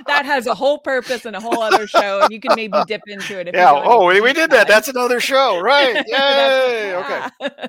[0.07, 3.01] that has a whole purpose and a whole other show, and you can maybe dip
[3.07, 3.49] into it.
[3.49, 3.73] If Yeah.
[3.73, 4.67] Oh, we, we did that.
[4.67, 6.03] That's another show, right?
[6.07, 6.95] Yay.
[7.05, 7.27] Okay.
[7.41, 7.67] yeah.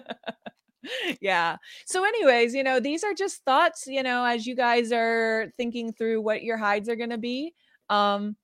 [1.20, 1.57] yeah.
[1.84, 5.93] So, anyways, you know, these are just thoughts, you know, as you guys are thinking
[5.93, 7.53] through what your hides are going to be.
[7.91, 8.37] Um,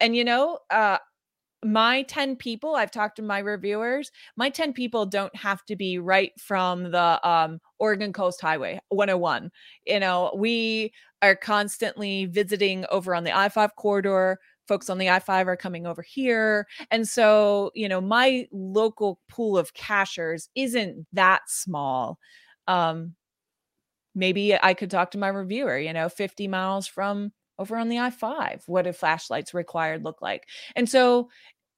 [0.00, 0.98] and, you know, uh,
[1.64, 5.98] my 10 people, I've talked to my reviewers, my 10 people don't have to be
[5.98, 9.50] right from the um, Oregon Coast Highway 101.
[9.86, 10.92] You know, we
[11.22, 14.38] are constantly visiting over on the I 5 corridor.
[14.68, 16.66] Folks on the I 5 are coming over here.
[16.90, 22.18] And so, you know, my local pool of cachers isn't that small.
[22.66, 23.14] Um,
[24.14, 27.98] maybe I could talk to my reviewer, you know, 50 miles from over on the
[27.98, 28.64] I 5.
[28.66, 30.48] What do flashlights required look like?
[30.76, 31.30] And so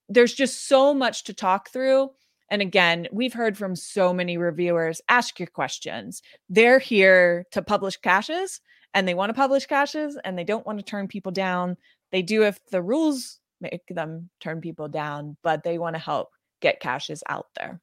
[0.09, 2.11] there's just so much to talk through.
[2.51, 6.23] And again, we've heard from so many reviewers ask your questions.
[6.49, 8.61] They're here to publish caches
[8.95, 11.77] and they want to publish caches and they don't want to turn people down.
[12.13, 16.29] They do if the rules make them turn people down, but they want to help
[16.61, 17.81] get caches out there.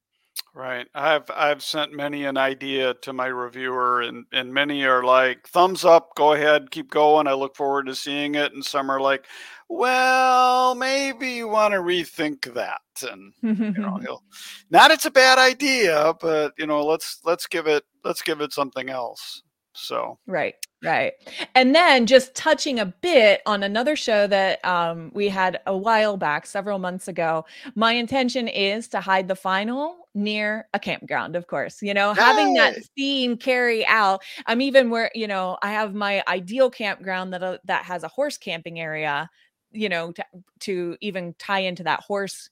[0.56, 0.88] Right.
[0.94, 5.84] I've I've sent many an idea to my reviewer and and many are like thumbs
[5.84, 7.28] up, go ahead, keep going.
[7.28, 9.26] I look forward to seeing it and some are like,
[9.68, 14.24] well, maybe you want to rethink that and you know, he'll
[14.70, 18.54] not it's a bad idea, but you know, let's let's give it let's give it
[18.54, 19.42] something else.
[19.76, 20.54] So, Right,
[20.84, 21.14] right.
[21.56, 26.16] And then just touching a bit on another show that um, we had a while
[26.16, 27.46] back, several months ago.
[27.74, 31.82] My intention is to hide the final near a campground, of course.
[31.82, 34.22] You know, having that theme carry out.
[34.46, 38.08] I'm even where you know I have my ideal campground that uh, that has a
[38.08, 39.30] horse camping area.
[39.72, 40.26] You know, to,
[40.62, 42.50] to even tie into that horse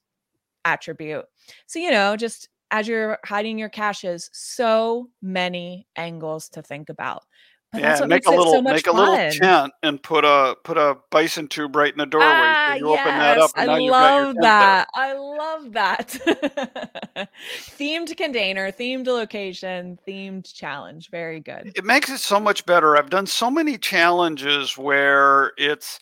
[0.64, 1.24] attribute.
[1.66, 7.24] So you know, just as you're hiding your caches, so many angles to think about.
[7.72, 9.30] But yeah, make a little so make a little fun.
[9.32, 12.26] tent and put a put a bison tube right in the doorway.
[12.28, 14.88] Ah, so you open that yes, up and I now you've got your love that.
[14.94, 16.08] I love that.
[17.78, 21.08] themed container, themed location, themed challenge.
[21.10, 21.72] Very good.
[21.74, 22.94] it makes it so much better.
[22.98, 25.98] I've done so many challenges where it's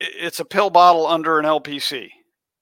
[0.00, 2.08] it's a pill bottle under an LPC.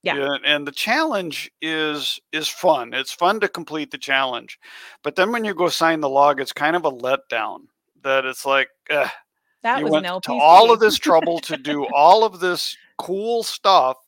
[0.03, 0.37] Yeah.
[0.45, 2.93] And the challenge is is fun.
[2.93, 4.59] It's fun to complete the challenge.
[5.05, 7.66] But then when you go sign the log, it's kind of a letdown
[8.07, 9.09] that it's like eh,
[9.63, 13.43] That you was went to all of this trouble to do all of this cool
[13.43, 13.99] stuff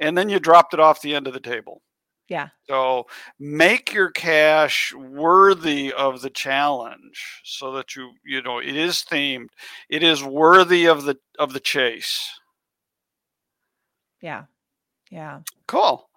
[0.00, 1.82] and then you dropped it off the end of the table.
[2.28, 2.48] Yeah.
[2.68, 3.06] So
[3.38, 9.48] make your cache worthy of the challenge so that you you know it is themed.
[9.90, 12.30] It is worthy of the of the chase.
[14.22, 14.44] Yeah.
[15.10, 15.40] Yeah.
[15.66, 16.08] Cool.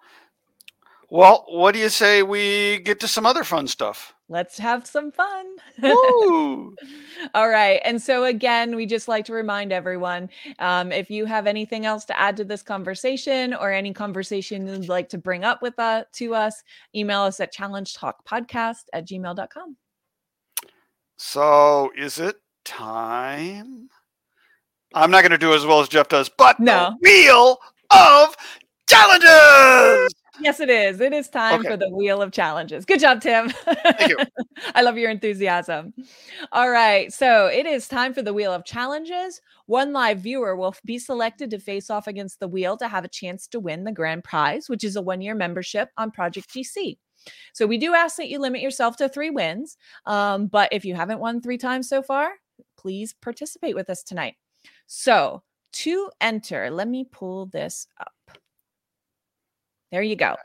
[1.10, 4.14] Well, what do you say we get to some other fun stuff?
[4.28, 5.46] Let's have some fun.
[5.80, 6.74] Woo!
[7.34, 7.80] All right.
[7.84, 12.04] And so, again, we just like to remind everyone um, if you have anything else
[12.06, 16.04] to add to this conversation or any conversation you'd like to bring up with uh,
[16.14, 16.64] to us,
[16.94, 19.76] email us at challengetalkpodcast at gmail.com.
[21.18, 23.88] So is it time?
[24.92, 26.96] I'm not going to do as well as Jeff does, but No.
[27.00, 27.58] the wheel
[27.90, 28.36] of
[28.88, 30.12] challenges.
[30.40, 31.00] Yes, it is.
[31.00, 31.70] It is time Okay.
[31.70, 32.84] for the wheel of challenges.
[32.84, 33.48] Good job, Tim.
[33.50, 34.18] Thank you.
[34.74, 35.94] I love your enthusiasm.
[36.52, 37.12] All right.
[37.12, 39.40] So it is time for the wheel of challenges.
[39.66, 43.08] One live viewer will be selected to face off against the wheel to have a
[43.08, 46.98] chance to win the grand prize, which is a one year membership on Project GC.
[47.52, 49.76] So we do ask that you limit yourself to three wins.
[50.04, 52.30] Um, but if you haven't won three times so far,
[52.76, 54.34] please participate with us tonight.
[54.86, 58.12] So to enter, let me pull this up.
[59.96, 60.36] There you go.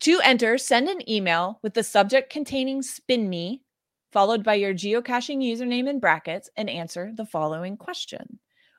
[0.00, 3.60] To enter, send an email with the subject containing spin me,
[4.12, 8.38] followed by your geocaching username in brackets, and answer the following question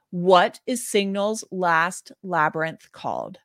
[0.10, 3.38] What is Signal's last labyrinth called?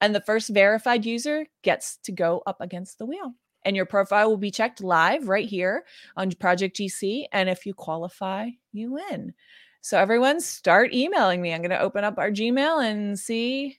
[0.00, 3.32] And the first verified user gets to go up against the wheel.
[3.64, 5.84] And your profile will be checked live right here
[6.16, 7.26] on Project GC.
[7.30, 9.32] And if you qualify, you win.
[9.80, 11.54] So, everyone, start emailing me.
[11.54, 13.78] I'm going to open up our Gmail and see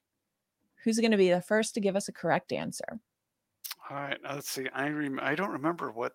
[0.83, 2.99] who's going to be the first to give us a correct answer.
[3.89, 4.67] All right, let's see.
[4.73, 6.13] I rem- I don't remember what.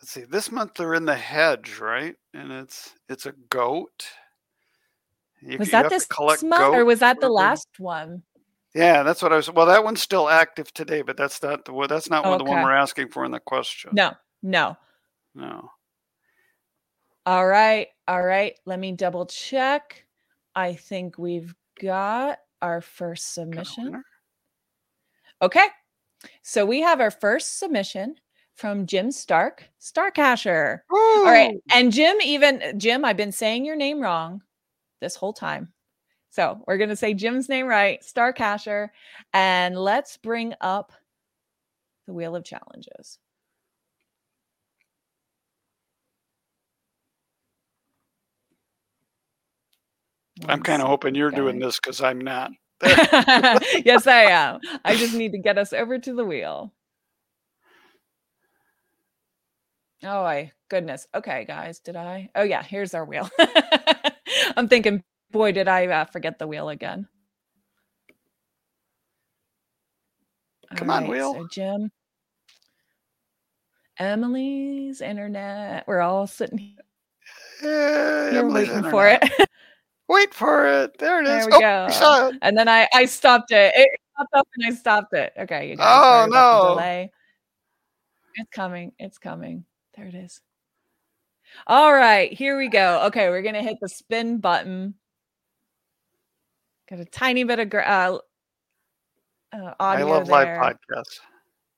[0.00, 0.24] Let's see.
[0.24, 2.14] This month they're in the hedge, right?
[2.32, 4.06] And it's it's a goat.
[5.42, 6.08] You, Was that this
[6.42, 8.22] month or was that the last one?
[8.74, 9.50] Yeah, that's what I was.
[9.50, 11.86] Well, that one's still active today, but that's not the.
[11.88, 13.90] That's not one the one we're asking for in the question.
[13.94, 14.12] No,
[14.42, 14.76] no.
[15.34, 15.70] No.
[17.26, 17.88] All right.
[18.06, 18.54] All right.
[18.66, 20.04] Let me double check.
[20.54, 24.02] I think we've got our first submission.
[25.42, 25.66] Okay.
[26.42, 28.16] So we have our first submission
[28.54, 30.80] from Jim Stark, Starcacher.
[30.92, 31.56] All right.
[31.70, 34.42] And Jim, even Jim, I've been saying your name wrong
[35.00, 35.72] this whole time.
[36.28, 38.88] So we're going to say Jim's name right, Starcacher.
[39.32, 40.92] And let's bring up
[42.06, 43.18] the Wheel of Challenges.
[50.48, 52.52] I'm kind of hoping you're doing this because I'm not.
[52.82, 54.60] yes, I am.
[54.84, 56.72] I just need to get us over to the wheel.
[60.02, 61.06] Oh, my goodness.
[61.14, 62.30] Okay, guys, did I?
[62.34, 63.28] Oh, yeah, here's our wheel.
[64.56, 67.06] I'm thinking, boy, did I uh, forget the wheel again.
[70.76, 71.34] Come All on, right, wheel.
[71.34, 71.90] So Jim.
[73.98, 75.84] Emily's internet.
[75.86, 76.76] We're all sitting here.
[77.62, 78.90] Uh, You're waiting internet.
[78.90, 79.22] for it.
[80.10, 80.98] Wait for it.
[80.98, 81.46] There it is.
[81.46, 82.32] There we oh, go.
[82.42, 83.72] And then I I stopped it.
[83.76, 85.32] It popped up and I stopped it.
[85.38, 85.86] Okay, you guys.
[85.88, 86.74] Oh no.
[86.74, 87.12] Delay.
[88.34, 88.90] It's coming.
[88.98, 89.64] It's coming.
[89.96, 90.40] There it is.
[91.68, 93.06] All right, here we go.
[93.06, 94.94] Okay, we're gonna hit the spin button.
[96.88, 98.18] Got a tiny bit of uh,
[99.52, 100.06] uh, audio.
[100.08, 100.58] I love there.
[100.60, 101.20] live podcasts.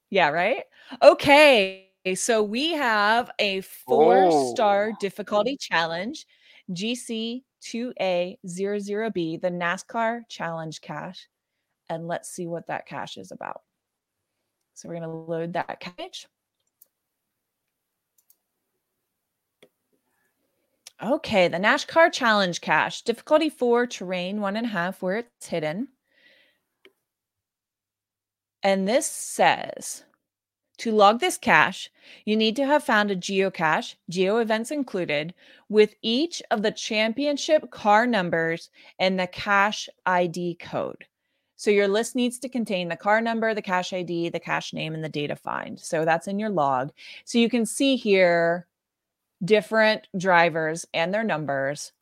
[0.08, 0.64] Yeah, right.
[1.02, 4.96] Okay, so we have a four-star oh.
[5.00, 6.26] difficulty challenge.
[6.70, 11.28] GC 2A00B, the NASCAR Challenge Cache.
[11.88, 13.62] And let's see what that cache is about.
[14.74, 16.26] So we're going to load that cache.
[21.02, 25.88] Okay, the NASCAR Challenge Cache, difficulty four, terrain one and a half, where it's hidden.
[28.62, 30.04] And this says
[30.82, 31.92] to log this cache,
[32.24, 35.32] you need to have found a geocache, geo events included,
[35.68, 38.68] with each of the championship car numbers
[38.98, 41.04] and the cache ID code.
[41.54, 44.92] So your list needs to contain the car number, the cache ID, the cache name,
[44.92, 45.78] and the data find.
[45.78, 46.90] So that's in your log.
[47.24, 48.66] So you can see here
[49.44, 51.92] different drivers and their numbers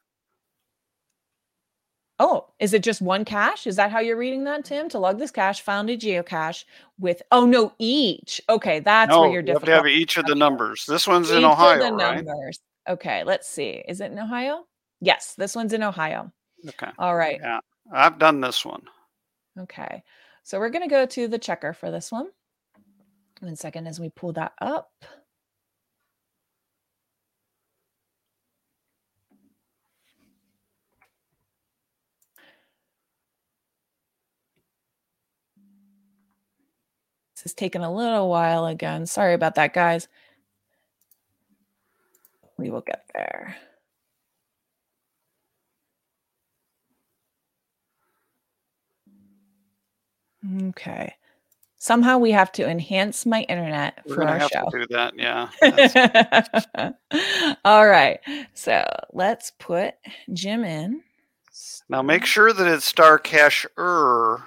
[2.23, 3.67] Oh, is it just one cache?
[3.67, 4.91] Is that how you're reading that, Tim?
[4.91, 6.67] To log this cache, found a geocache
[6.99, 8.43] with oh no, each.
[8.47, 9.69] Okay, that's no, where you're difficult.
[9.69, 10.85] You have to have each of the numbers.
[10.87, 12.23] This one's each in Ohio, the right?
[12.23, 12.61] Numbers.
[12.87, 13.83] Okay, let's see.
[13.89, 14.67] Is it in Ohio?
[15.01, 16.31] Yes, this one's in Ohio.
[16.69, 16.91] Okay.
[16.99, 17.41] All right.
[17.41, 17.61] Yeah,
[17.91, 18.83] I've done this one.
[19.59, 20.03] Okay,
[20.43, 22.27] so we're gonna go to the checker for this one.
[23.41, 24.91] One second as we pull that up.
[37.41, 39.07] This is taking a little while again.
[39.07, 40.09] Sorry about that, guys.
[42.59, 43.57] We will get there.
[50.65, 51.15] Okay.
[51.79, 54.69] Somehow we have to enhance my internet We're for our have show.
[54.71, 55.49] To do that, yeah.
[57.65, 58.21] All right.
[58.53, 58.85] So
[59.15, 59.95] let's put
[60.35, 61.01] Jim in.
[61.89, 64.45] Now make sure that it's star cache er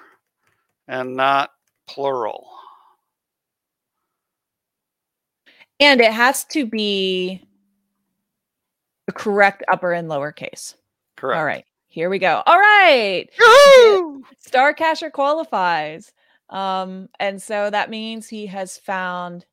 [0.86, 1.50] and not
[1.88, 2.46] plural.
[5.80, 7.46] And it has to be
[9.06, 10.74] the correct upper and lower case.
[11.16, 11.38] Correct.
[11.38, 11.64] All right.
[11.88, 12.42] Here we go.
[12.46, 13.28] All right.
[14.38, 16.12] Star Cacher qualifies.
[16.50, 19.46] Um, and so that means he has found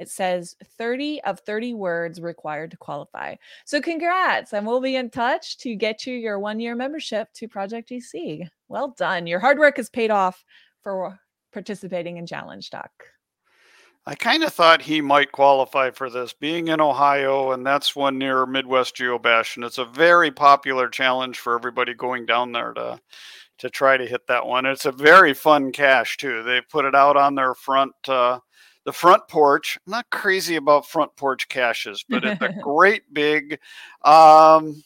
[0.00, 3.34] it says 30 of 30 words required to qualify.
[3.66, 7.90] So congrats, and we'll be in touch to get you your one-year membership to Project
[7.90, 8.48] GC.
[8.68, 9.26] Well done.
[9.26, 10.42] Your hard work has paid off
[10.80, 11.20] for
[11.52, 12.90] participating in Challenge Talk.
[14.06, 18.18] I kind of thought he might qualify for this, being in Ohio, and that's one
[18.18, 23.00] near Midwest Geobash, and it's a very popular challenge for everybody going down there to
[23.58, 24.64] to try to hit that one.
[24.64, 26.42] It's a very fun cache too.
[26.42, 28.40] They put it out on their front uh,
[28.86, 29.78] the front porch.
[29.86, 33.58] I'm not crazy about front porch caches, but it's a great big
[34.02, 34.82] um,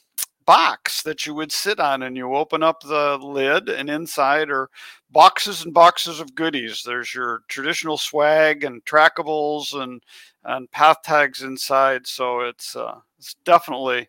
[0.46, 4.70] box that you would sit on and you open up the lid and inside are
[5.10, 6.82] boxes and boxes of goodies.
[6.84, 10.02] There's your traditional swag and trackables and
[10.44, 14.08] and path tags inside so it's uh, it's definitely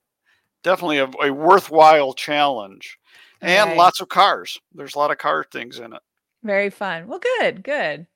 [0.64, 2.98] definitely a, a worthwhile challenge.
[3.42, 3.78] And right.
[3.78, 4.60] lots of cars.
[4.74, 6.02] There's a lot of car things in it.
[6.44, 7.08] Very fun.
[7.08, 8.08] Well good good.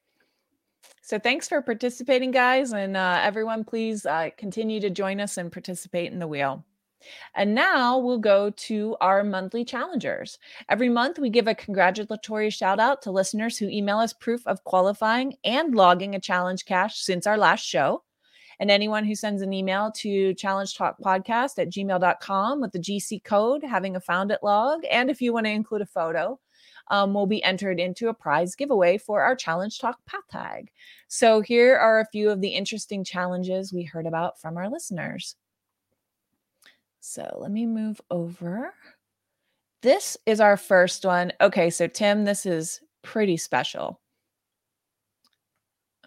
[1.02, 5.52] So thanks for participating guys and uh, everyone please uh, continue to join us and
[5.52, 6.64] participate in the wheel
[7.36, 10.40] and now we'll go to our monthly challengers.
[10.70, 14.64] Every month, we give a congratulatory shout out to listeners who email us proof of
[14.64, 18.04] qualifying and logging a challenge cache since our last show.
[18.60, 23.24] And anyone who sends an email to challenge talk podcast at gmail.com with the GC
[23.24, 26.40] code, having a found it log, and if you want to include a photo,
[26.90, 30.72] um, will be entered into a prize giveaway for our Challenge Talk Path Tag.
[31.08, 35.36] So here are a few of the interesting challenges we heard about from our listeners.
[37.00, 38.74] So let me move over.
[39.82, 41.32] This is our first one.
[41.40, 44.02] Okay, so Tim, this is pretty special.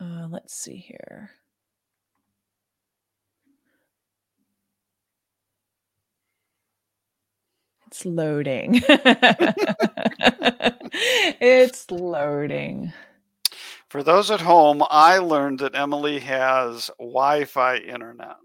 [0.01, 1.31] Uh, let's see here.
[7.87, 8.83] It's loading.
[11.41, 12.93] it's loading.
[13.89, 18.37] For those at home, I learned that Emily has Wi Fi internet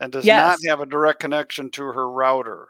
[0.00, 0.58] and does Yes.
[0.62, 2.66] not have a direct connection to her router.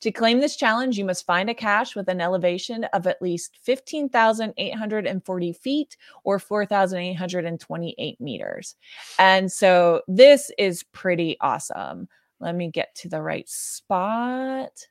[0.00, 3.58] To claim this challenge, you must find a cache with an elevation of at least
[3.62, 8.76] 15,840 feet or 4,828 meters.
[9.18, 12.08] And so this is pretty awesome.
[12.38, 14.86] Let me get to the right spot.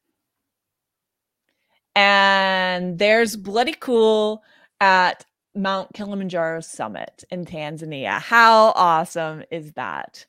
[1.96, 4.44] And there's Bloody Cool
[4.80, 8.20] at Mount Kilimanjaro Summit in Tanzania.
[8.20, 10.28] How awesome is that?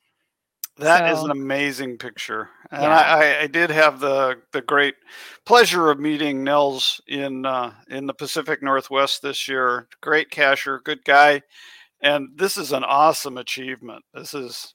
[0.80, 2.88] That is So- an amazing picture, and Yeah.
[2.90, 4.94] I, I, I did have the the great
[5.44, 9.88] pleasure of meeting Nels in uh, in the Pacific Northwest this year.
[10.00, 11.42] Great cacher, good guy,
[12.00, 14.04] and this is an awesome achievement.
[14.14, 14.74] This is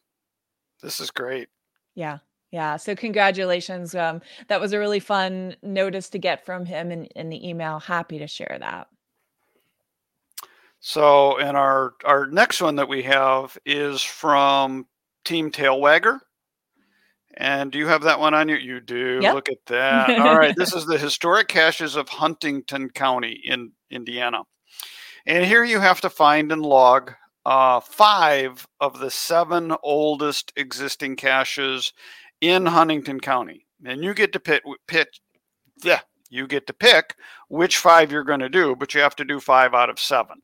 [0.82, 1.50] this is great.
[1.96, 2.20] Yeah.
[2.52, 2.78] Yeah.
[2.78, 3.96] So congratulations.
[3.96, 7.80] Um, that was a really fun notice to get from him in, in the email.
[7.80, 8.88] Happy to share that.
[10.80, 14.86] So, and our our next one that we have is from
[15.26, 16.20] Team Tailwagger.
[17.38, 18.56] And do you have that one on you?
[18.56, 19.20] You do.
[19.22, 19.34] Yep.
[19.34, 20.10] Look at that.
[20.20, 20.56] All right.
[20.56, 24.44] This is the historic caches of Huntington County in Indiana.
[25.26, 27.14] And here you have to find and log
[27.46, 31.94] uh, five of the seven oldest existing caches
[32.42, 33.66] in Huntington County.
[33.86, 35.10] And you get to pick, pick
[35.84, 36.00] yeah,
[36.30, 37.16] you get to pick
[37.50, 40.42] which five you're going to do, but you have to do five out of seven.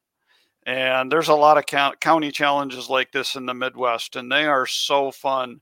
[0.65, 4.67] And there's a lot of county challenges like this in the Midwest, and they are
[4.67, 5.61] so fun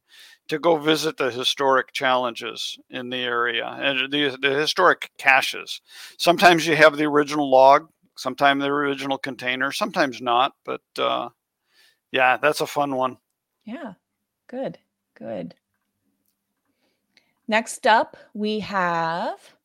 [0.50, 5.80] to go visit the historic challenges in the area and the, the historic caches.
[6.18, 7.88] Sometimes you have the original log,
[8.18, 11.30] sometimes the original container, sometimes not, but uh,
[12.12, 13.18] yeah, that's a fun one.
[13.64, 13.93] Yeah.
[14.47, 14.80] Good.
[15.16, 15.54] Good.
[17.47, 19.56] Next up, we have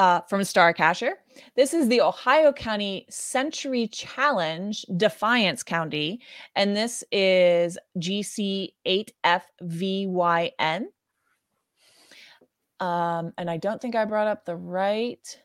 [0.00, 1.12] uh, from Star Cacher.
[1.56, 6.22] This is the Ohio County Century Challenge, Defiance County,
[6.56, 10.84] and this is GC8FVYN.
[12.80, 15.38] Um, and I don't think I brought up the right.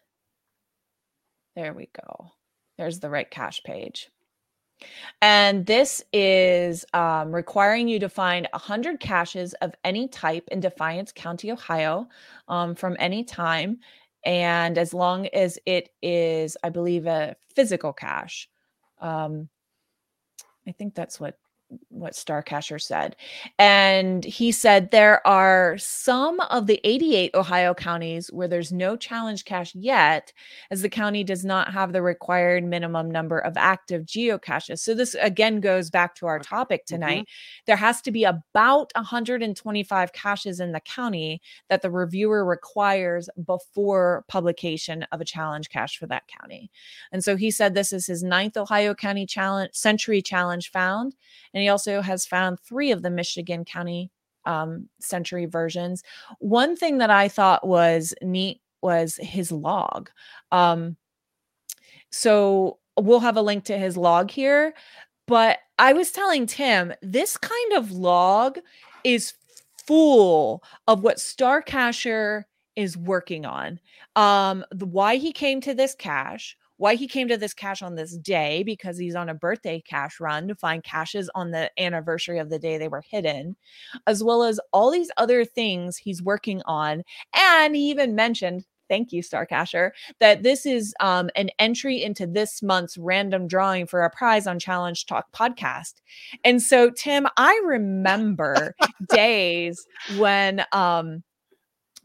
[1.58, 2.32] There we go.
[2.78, 4.10] There's the right cache page.
[5.22, 11.12] And this is um, requiring you to find 100 caches of any type in Defiance
[11.12, 12.08] County, Ohio,
[12.48, 13.80] um, from any time.
[14.26, 18.50] And as long as it is, I believe, a physical cache.
[19.00, 19.50] Um,
[20.68, 21.38] I think that's what
[21.90, 23.16] what Star Cacher said.
[23.58, 29.46] And he said there are some of the 88 Ohio counties where there's no challenge
[29.46, 30.32] cache yet,
[30.70, 34.80] as the county does not have the required minimum number of active geocaches.
[34.80, 36.96] So this again goes back to our topic mm-hmm.
[36.96, 37.28] tonight.
[37.66, 44.26] There has to be about 125 caches in the county that the reviewer requires before
[44.28, 46.70] publication of a challenge cache for that county.
[47.12, 51.16] And so he said this is his ninth Ohio County challenge century challenge found.
[51.56, 54.12] And he also has found three of the Michigan County
[54.46, 56.04] um, century versions.
[56.40, 60.12] One thing that I thought was neat was his log.
[60.52, 60.98] Um,
[62.12, 64.76] so we'll have a link to his log here.
[65.28, 68.60] But I was telling Tim, this kind of log
[69.04, 69.34] is
[69.88, 72.44] full of what Starcacher
[72.76, 73.80] is working on.
[74.16, 77.96] Um, the why he came to this cache, why he came to this cache on
[77.96, 82.40] this day, because he's on a birthday cache run to find caches on the anniversary
[82.40, 83.56] of the day they were hidden,
[84.08, 87.04] as well as all these other things he's working on.
[87.34, 92.62] And he even mentioned, thank you, Starcacher, that this is um, an entry into this
[92.62, 95.96] month's random drawing for a prize on Challenge Talk podcast.
[96.44, 98.76] And so, Tim, I remember
[99.10, 99.86] days
[100.18, 101.24] when um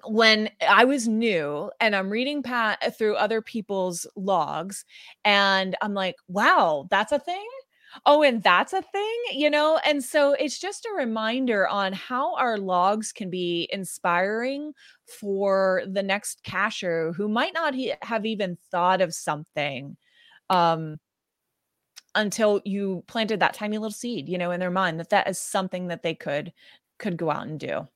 [0.05, 4.85] when I was new and I'm reading Pat through other people's logs
[5.25, 7.47] and I'm like, wow, that's a thing.
[8.07, 9.81] Oh, and that's a thing, you know?
[9.85, 14.73] And so it's just a reminder on how our logs can be inspiring
[15.21, 19.97] for the next cashier who might not he- have even thought of something
[20.51, 20.99] um
[22.15, 25.39] until you planted that tiny little seed, you know, in their mind that that is
[25.39, 26.53] something that they could
[26.99, 27.89] could go out and do.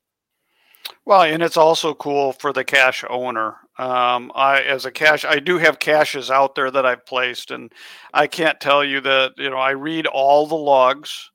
[1.04, 3.56] Well, and it's also cool for the cache owner.
[3.78, 7.72] Um, I, as a cache, I do have caches out there that I've placed, and
[8.12, 11.30] I can't tell you that you know I read all the logs,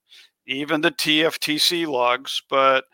[0.48, 2.86] even the TFTC logs, but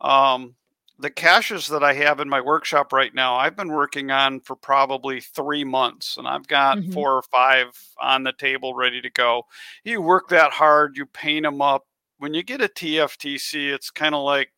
[0.00, 0.54] um,
[0.98, 4.56] the caches that I have in my workshop right now, I've been working on for
[4.56, 6.92] probably three months, and I've got Mhm.
[6.92, 7.66] four or five
[8.00, 9.42] on the table ready to go.
[9.84, 11.84] You work that hard, you paint them up.
[12.18, 14.50] When you get a TFTC, it's kind of like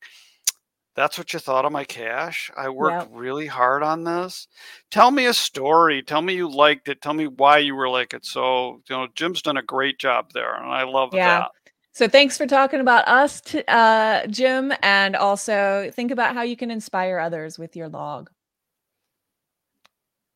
[0.97, 2.51] that's what you thought of my cache.
[2.57, 3.09] I worked Yep.
[3.11, 4.49] really hard on this.
[4.91, 6.03] Tell me a story.
[6.03, 7.03] Tell me you liked it.
[7.03, 8.25] Tell me why you were like it.
[8.25, 11.41] So, you know, Jim's done a great job there, and I love Yeah.
[11.41, 11.51] that.
[11.93, 16.57] So thanks for talking about us, t- uh, Jim, and also think about how you
[16.57, 18.31] can inspire others with your log.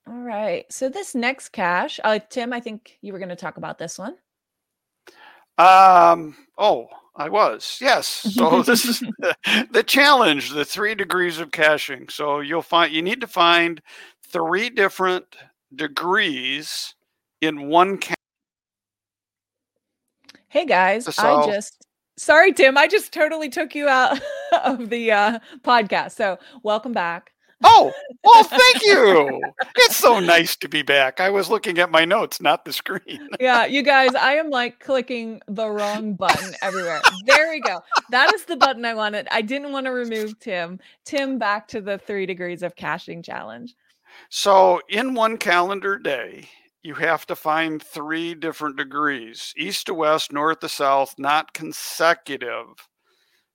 [0.06, 0.70] All right.
[0.72, 3.98] So this next cache, uh, Tim, I think you were going to talk about this
[3.98, 4.16] one.
[5.58, 6.36] Um.
[6.58, 6.88] Oh,
[7.20, 7.78] I was.
[7.80, 8.26] Yes.
[8.40, 9.00] So this is
[9.70, 12.08] the challenge: the three degrees of caching.
[12.08, 13.82] So you'll find you need to find
[14.26, 15.36] three different
[15.74, 16.94] degrees
[17.42, 18.14] in one cache.
[20.48, 24.18] Hey guys, I just sorry, Tim, I just totally took you out
[24.64, 26.12] of the uh, podcast.
[26.12, 27.32] So welcome back.
[27.62, 27.92] Oh,
[28.24, 29.42] well, thank you.
[29.76, 31.20] It's so nice to be back.
[31.20, 33.28] I was looking at my notes, not the screen.
[33.40, 37.00] Yeah, you guys, I am like clicking the wrong button everywhere.
[37.24, 37.80] There we go.
[38.10, 39.28] That is the button I wanted.
[39.30, 40.78] I didn't want to remove Tim.
[41.04, 43.74] Tim, back to the three degrees of caching challenge.
[44.28, 46.48] So, in one calendar day,
[46.82, 52.88] you have to find three different degrees east to west, north to south, not consecutive.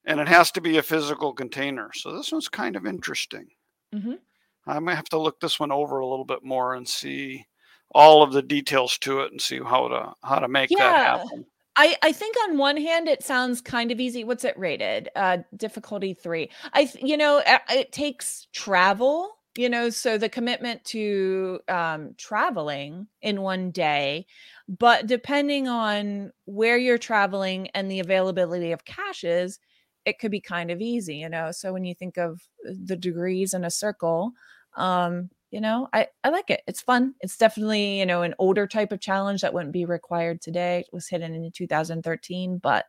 [0.06, 1.91] And it has to be a physical container.
[1.93, 3.47] So, this one's kind of interesting.
[3.96, 4.20] Mhm.
[4.68, 7.46] I might have to look this one over a little bit more and see
[7.91, 11.46] all of the details to it and see how to how to make that happen.
[11.78, 14.24] I, I think on one hand it sounds kind of easy.
[14.24, 15.10] What's it rated?
[15.16, 16.50] Uh, difficulty three.
[16.74, 19.32] I you know uh, it takes travel.
[19.58, 24.26] You know, so the commitment to um, traveling in one day,
[24.68, 29.60] but depending on where you're traveling and the availability of caches,
[30.06, 31.18] it could be kind of easy.
[31.18, 34.32] You know, so when you think of uh, the degrees in a circle,
[34.78, 36.62] um, you know, I I like it.
[36.68, 37.16] It's fun.
[37.22, 40.80] It's definitely you know an older type of challenge that wouldn't be required today.
[40.80, 42.86] It was hidden in 2013, but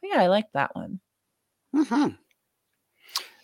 [0.00, 1.00] but yeah, I like that one.
[1.72, 2.14] hmm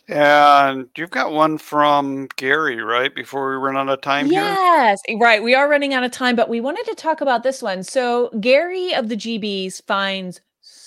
[0.09, 3.15] And you've got one from Gary, right?
[3.15, 4.59] Before we run out of time here.
[4.71, 5.43] Yes, eh, right.
[5.43, 7.83] We are running out of time, but we wanted to talk about this one.
[7.83, 10.41] So Gary of the GBs finds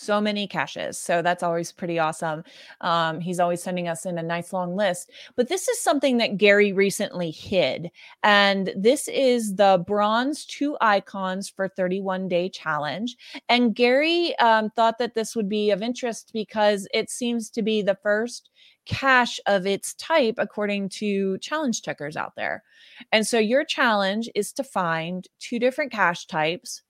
[0.04, 0.98] so many caches.
[0.98, 2.44] So that's always pretty awesome.
[2.82, 5.12] Um, he's always sending us in a nice long list.
[5.36, 7.90] But this is something that Gary recently hid.
[8.24, 13.16] And this is the bronze two icons for 31 day challenge.
[13.50, 17.82] And Gary um, thought that this would be of interest because it seems to be
[17.82, 18.50] the first
[18.86, 22.64] cache of its type, according to challenge checkers out there.
[23.12, 26.82] And so your challenge is to find two different cache types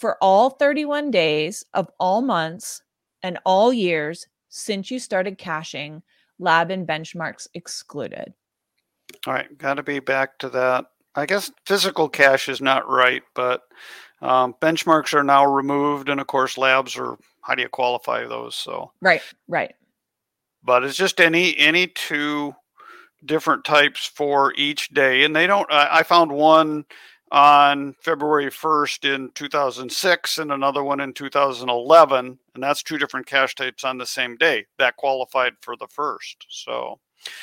[0.00, 2.82] for all 31 days of all months
[3.22, 6.02] and all years since you started caching,
[6.38, 8.32] lab and benchmarks excluded.
[9.26, 10.86] All right, got to be back to that.
[11.14, 13.62] I guess physical cache is not right, but
[14.22, 17.16] um, benchmarks are now removed, and of course, labs are.
[17.42, 18.54] How do you qualify those?
[18.54, 19.74] So, Right, right.
[20.62, 22.54] but it's just any any two
[23.24, 25.70] different types for each day, and they don't.
[25.72, 26.84] I, I found one
[27.30, 33.54] on February 1st in 2006 and another one in 2011, and that's two different cache
[33.54, 36.46] types on the same day that qualified for the first.
[36.48, 36.98] So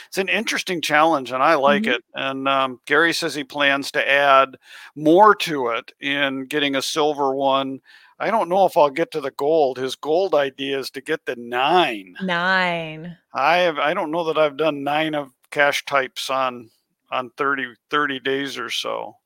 [0.07, 1.95] it's an interesting challenge, and I like Mhm.
[1.95, 2.03] it.
[2.15, 4.57] And um, Gary says he plans to add
[4.95, 7.81] more to it in getting a silver one.
[8.17, 9.77] I don't know if I'll get to the gold.
[9.77, 12.15] His gold idea is to get the nine.
[12.21, 13.17] Nine.
[13.33, 16.71] I have I don't know that I've done nine of cache types on
[17.11, 19.17] on 30, 30 days or so.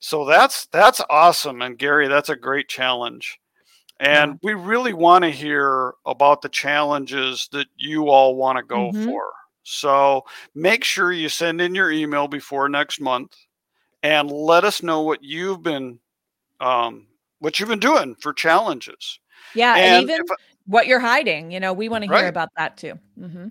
[0.00, 1.62] So that's that's awesome.
[1.62, 3.38] And Gary, that's a great challenge.
[4.00, 8.92] And we really want to hear about the challenges that you all want to go
[8.92, 9.04] Mhm.
[9.04, 9.32] for.
[9.62, 10.24] So
[10.54, 13.36] make sure you send in your email before next month
[14.02, 16.00] and let us know what you've been
[16.60, 17.06] um,
[17.40, 19.18] what you've been doing for challenges.
[19.54, 20.34] Yeah, and, And even I-
[20.66, 22.94] what you're hiding, you know, we want to hear about that too.
[23.18, 23.48] hmm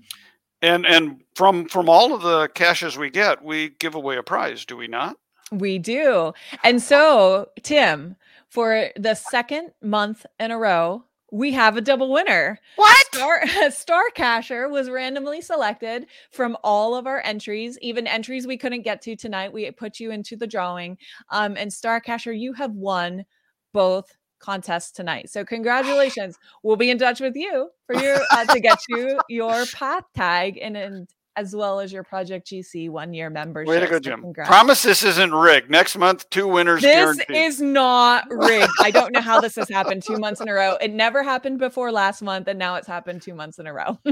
[0.61, 4.65] And and from from all of the caches we get, we give away a prize,
[4.65, 5.17] do we not?
[5.51, 6.33] We do.
[6.63, 8.15] And so, Tim,
[8.47, 12.59] for the second month in a row, we have a double winner.
[12.75, 13.05] What?
[13.13, 18.81] Star, Star Cacher was randomly selected from all of our entries, even entries we couldn't
[18.81, 19.53] get to tonight.
[19.53, 20.97] We put you into the drawing.
[21.29, 23.25] Um, and Star Cacher, you have won
[23.73, 25.29] both contests tonight.
[25.29, 26.37] So congratulations.
[26.63, 30.57] we'll be in touch with you for your uh, to get you your path tag
[30.61, 31.09] and, and
[31.39, 33.69] as well as your Project GC one year membership.
[33.69, 34.21] Way to go, Jim.
[34.21, 34.49] congrats.
[34.49, 35.69] Promise this isn't rigged.
[35.69, 37.27] Next month, two winners This guaranteed.
[37.29, 38.71] is not rigged.
[38.81, 40.75] I don't know how this has happened two months in a row.
[40.81, 43.97] It never happened before last month, and now it's happened two months in a row.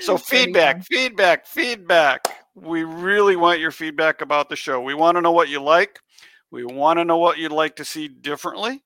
[0.00, 2.26] So feedback, feedback, feedback.
[2.54, 4.80] We really want your feedback about the show.
[4.80, 6.00] We want to know what you like.
[6.50, 8.82] We want to know what you'd like to see differently.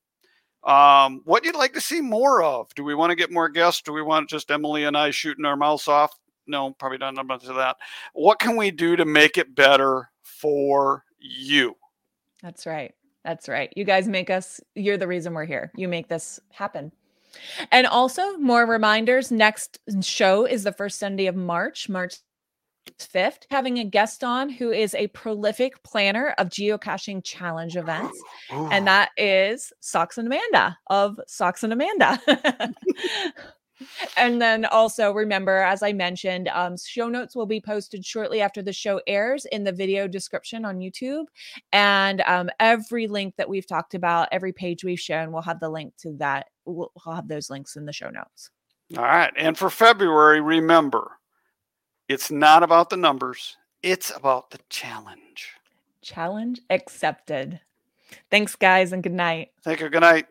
[0.65, 2.75] Um, what you'd like to see more of.
[2.75, 3.83] Do we want to get more guests?
[3.83, 6.19] Do we want just Emily and I shooting our mouths off?
[6.47, 7.77] No, probably not much of that.
[8.13, 11.77] What can we do to make it better for you?
[12.43, 12.95] That's right.
[13.25, 13.73] That's right.
[13.77, 15.73] You guys make us, you're the reason we're here.
[15.77, 16.93] You make this happen.
[17.73, 22.17] And also, more reminders next show is the first Sunday of March, March
[22.99, 28.21] 5th, having a guest on who is a prolific planner of geocaching challenge events.
[28.53, 28.69] Ooh.
[28.71, 32.21] and that is Socks and Amanda of Socks and Amanda.
[34.17, 38.63] and then also remember, as I mentioned, um, show notes will be posted shortly after
[38.63, 41.25] the show airs in the video description on YouTube.
[41.73, 45.71] And um, every link that we've talked about, every page we've shown, we'll have the
[45.71, 46.47] link to that.
[46.65, 48.51] We'll, we'll have those links in the show notes.
[48.97, 49.33] All right.
[49.37, 51.13] And for February, remember,
[52.09, 55.55] it's not about the numbers, it's about the challenge.
[56.03, 57.61] Challenge accepted.
[58.31, 59.51] Thanks, guys, and good night.
[59.63, 59.89] Thank you.
[59.89, 60.27] Good night.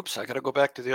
[0.00, 0.88] Oops, I got to go back to the other.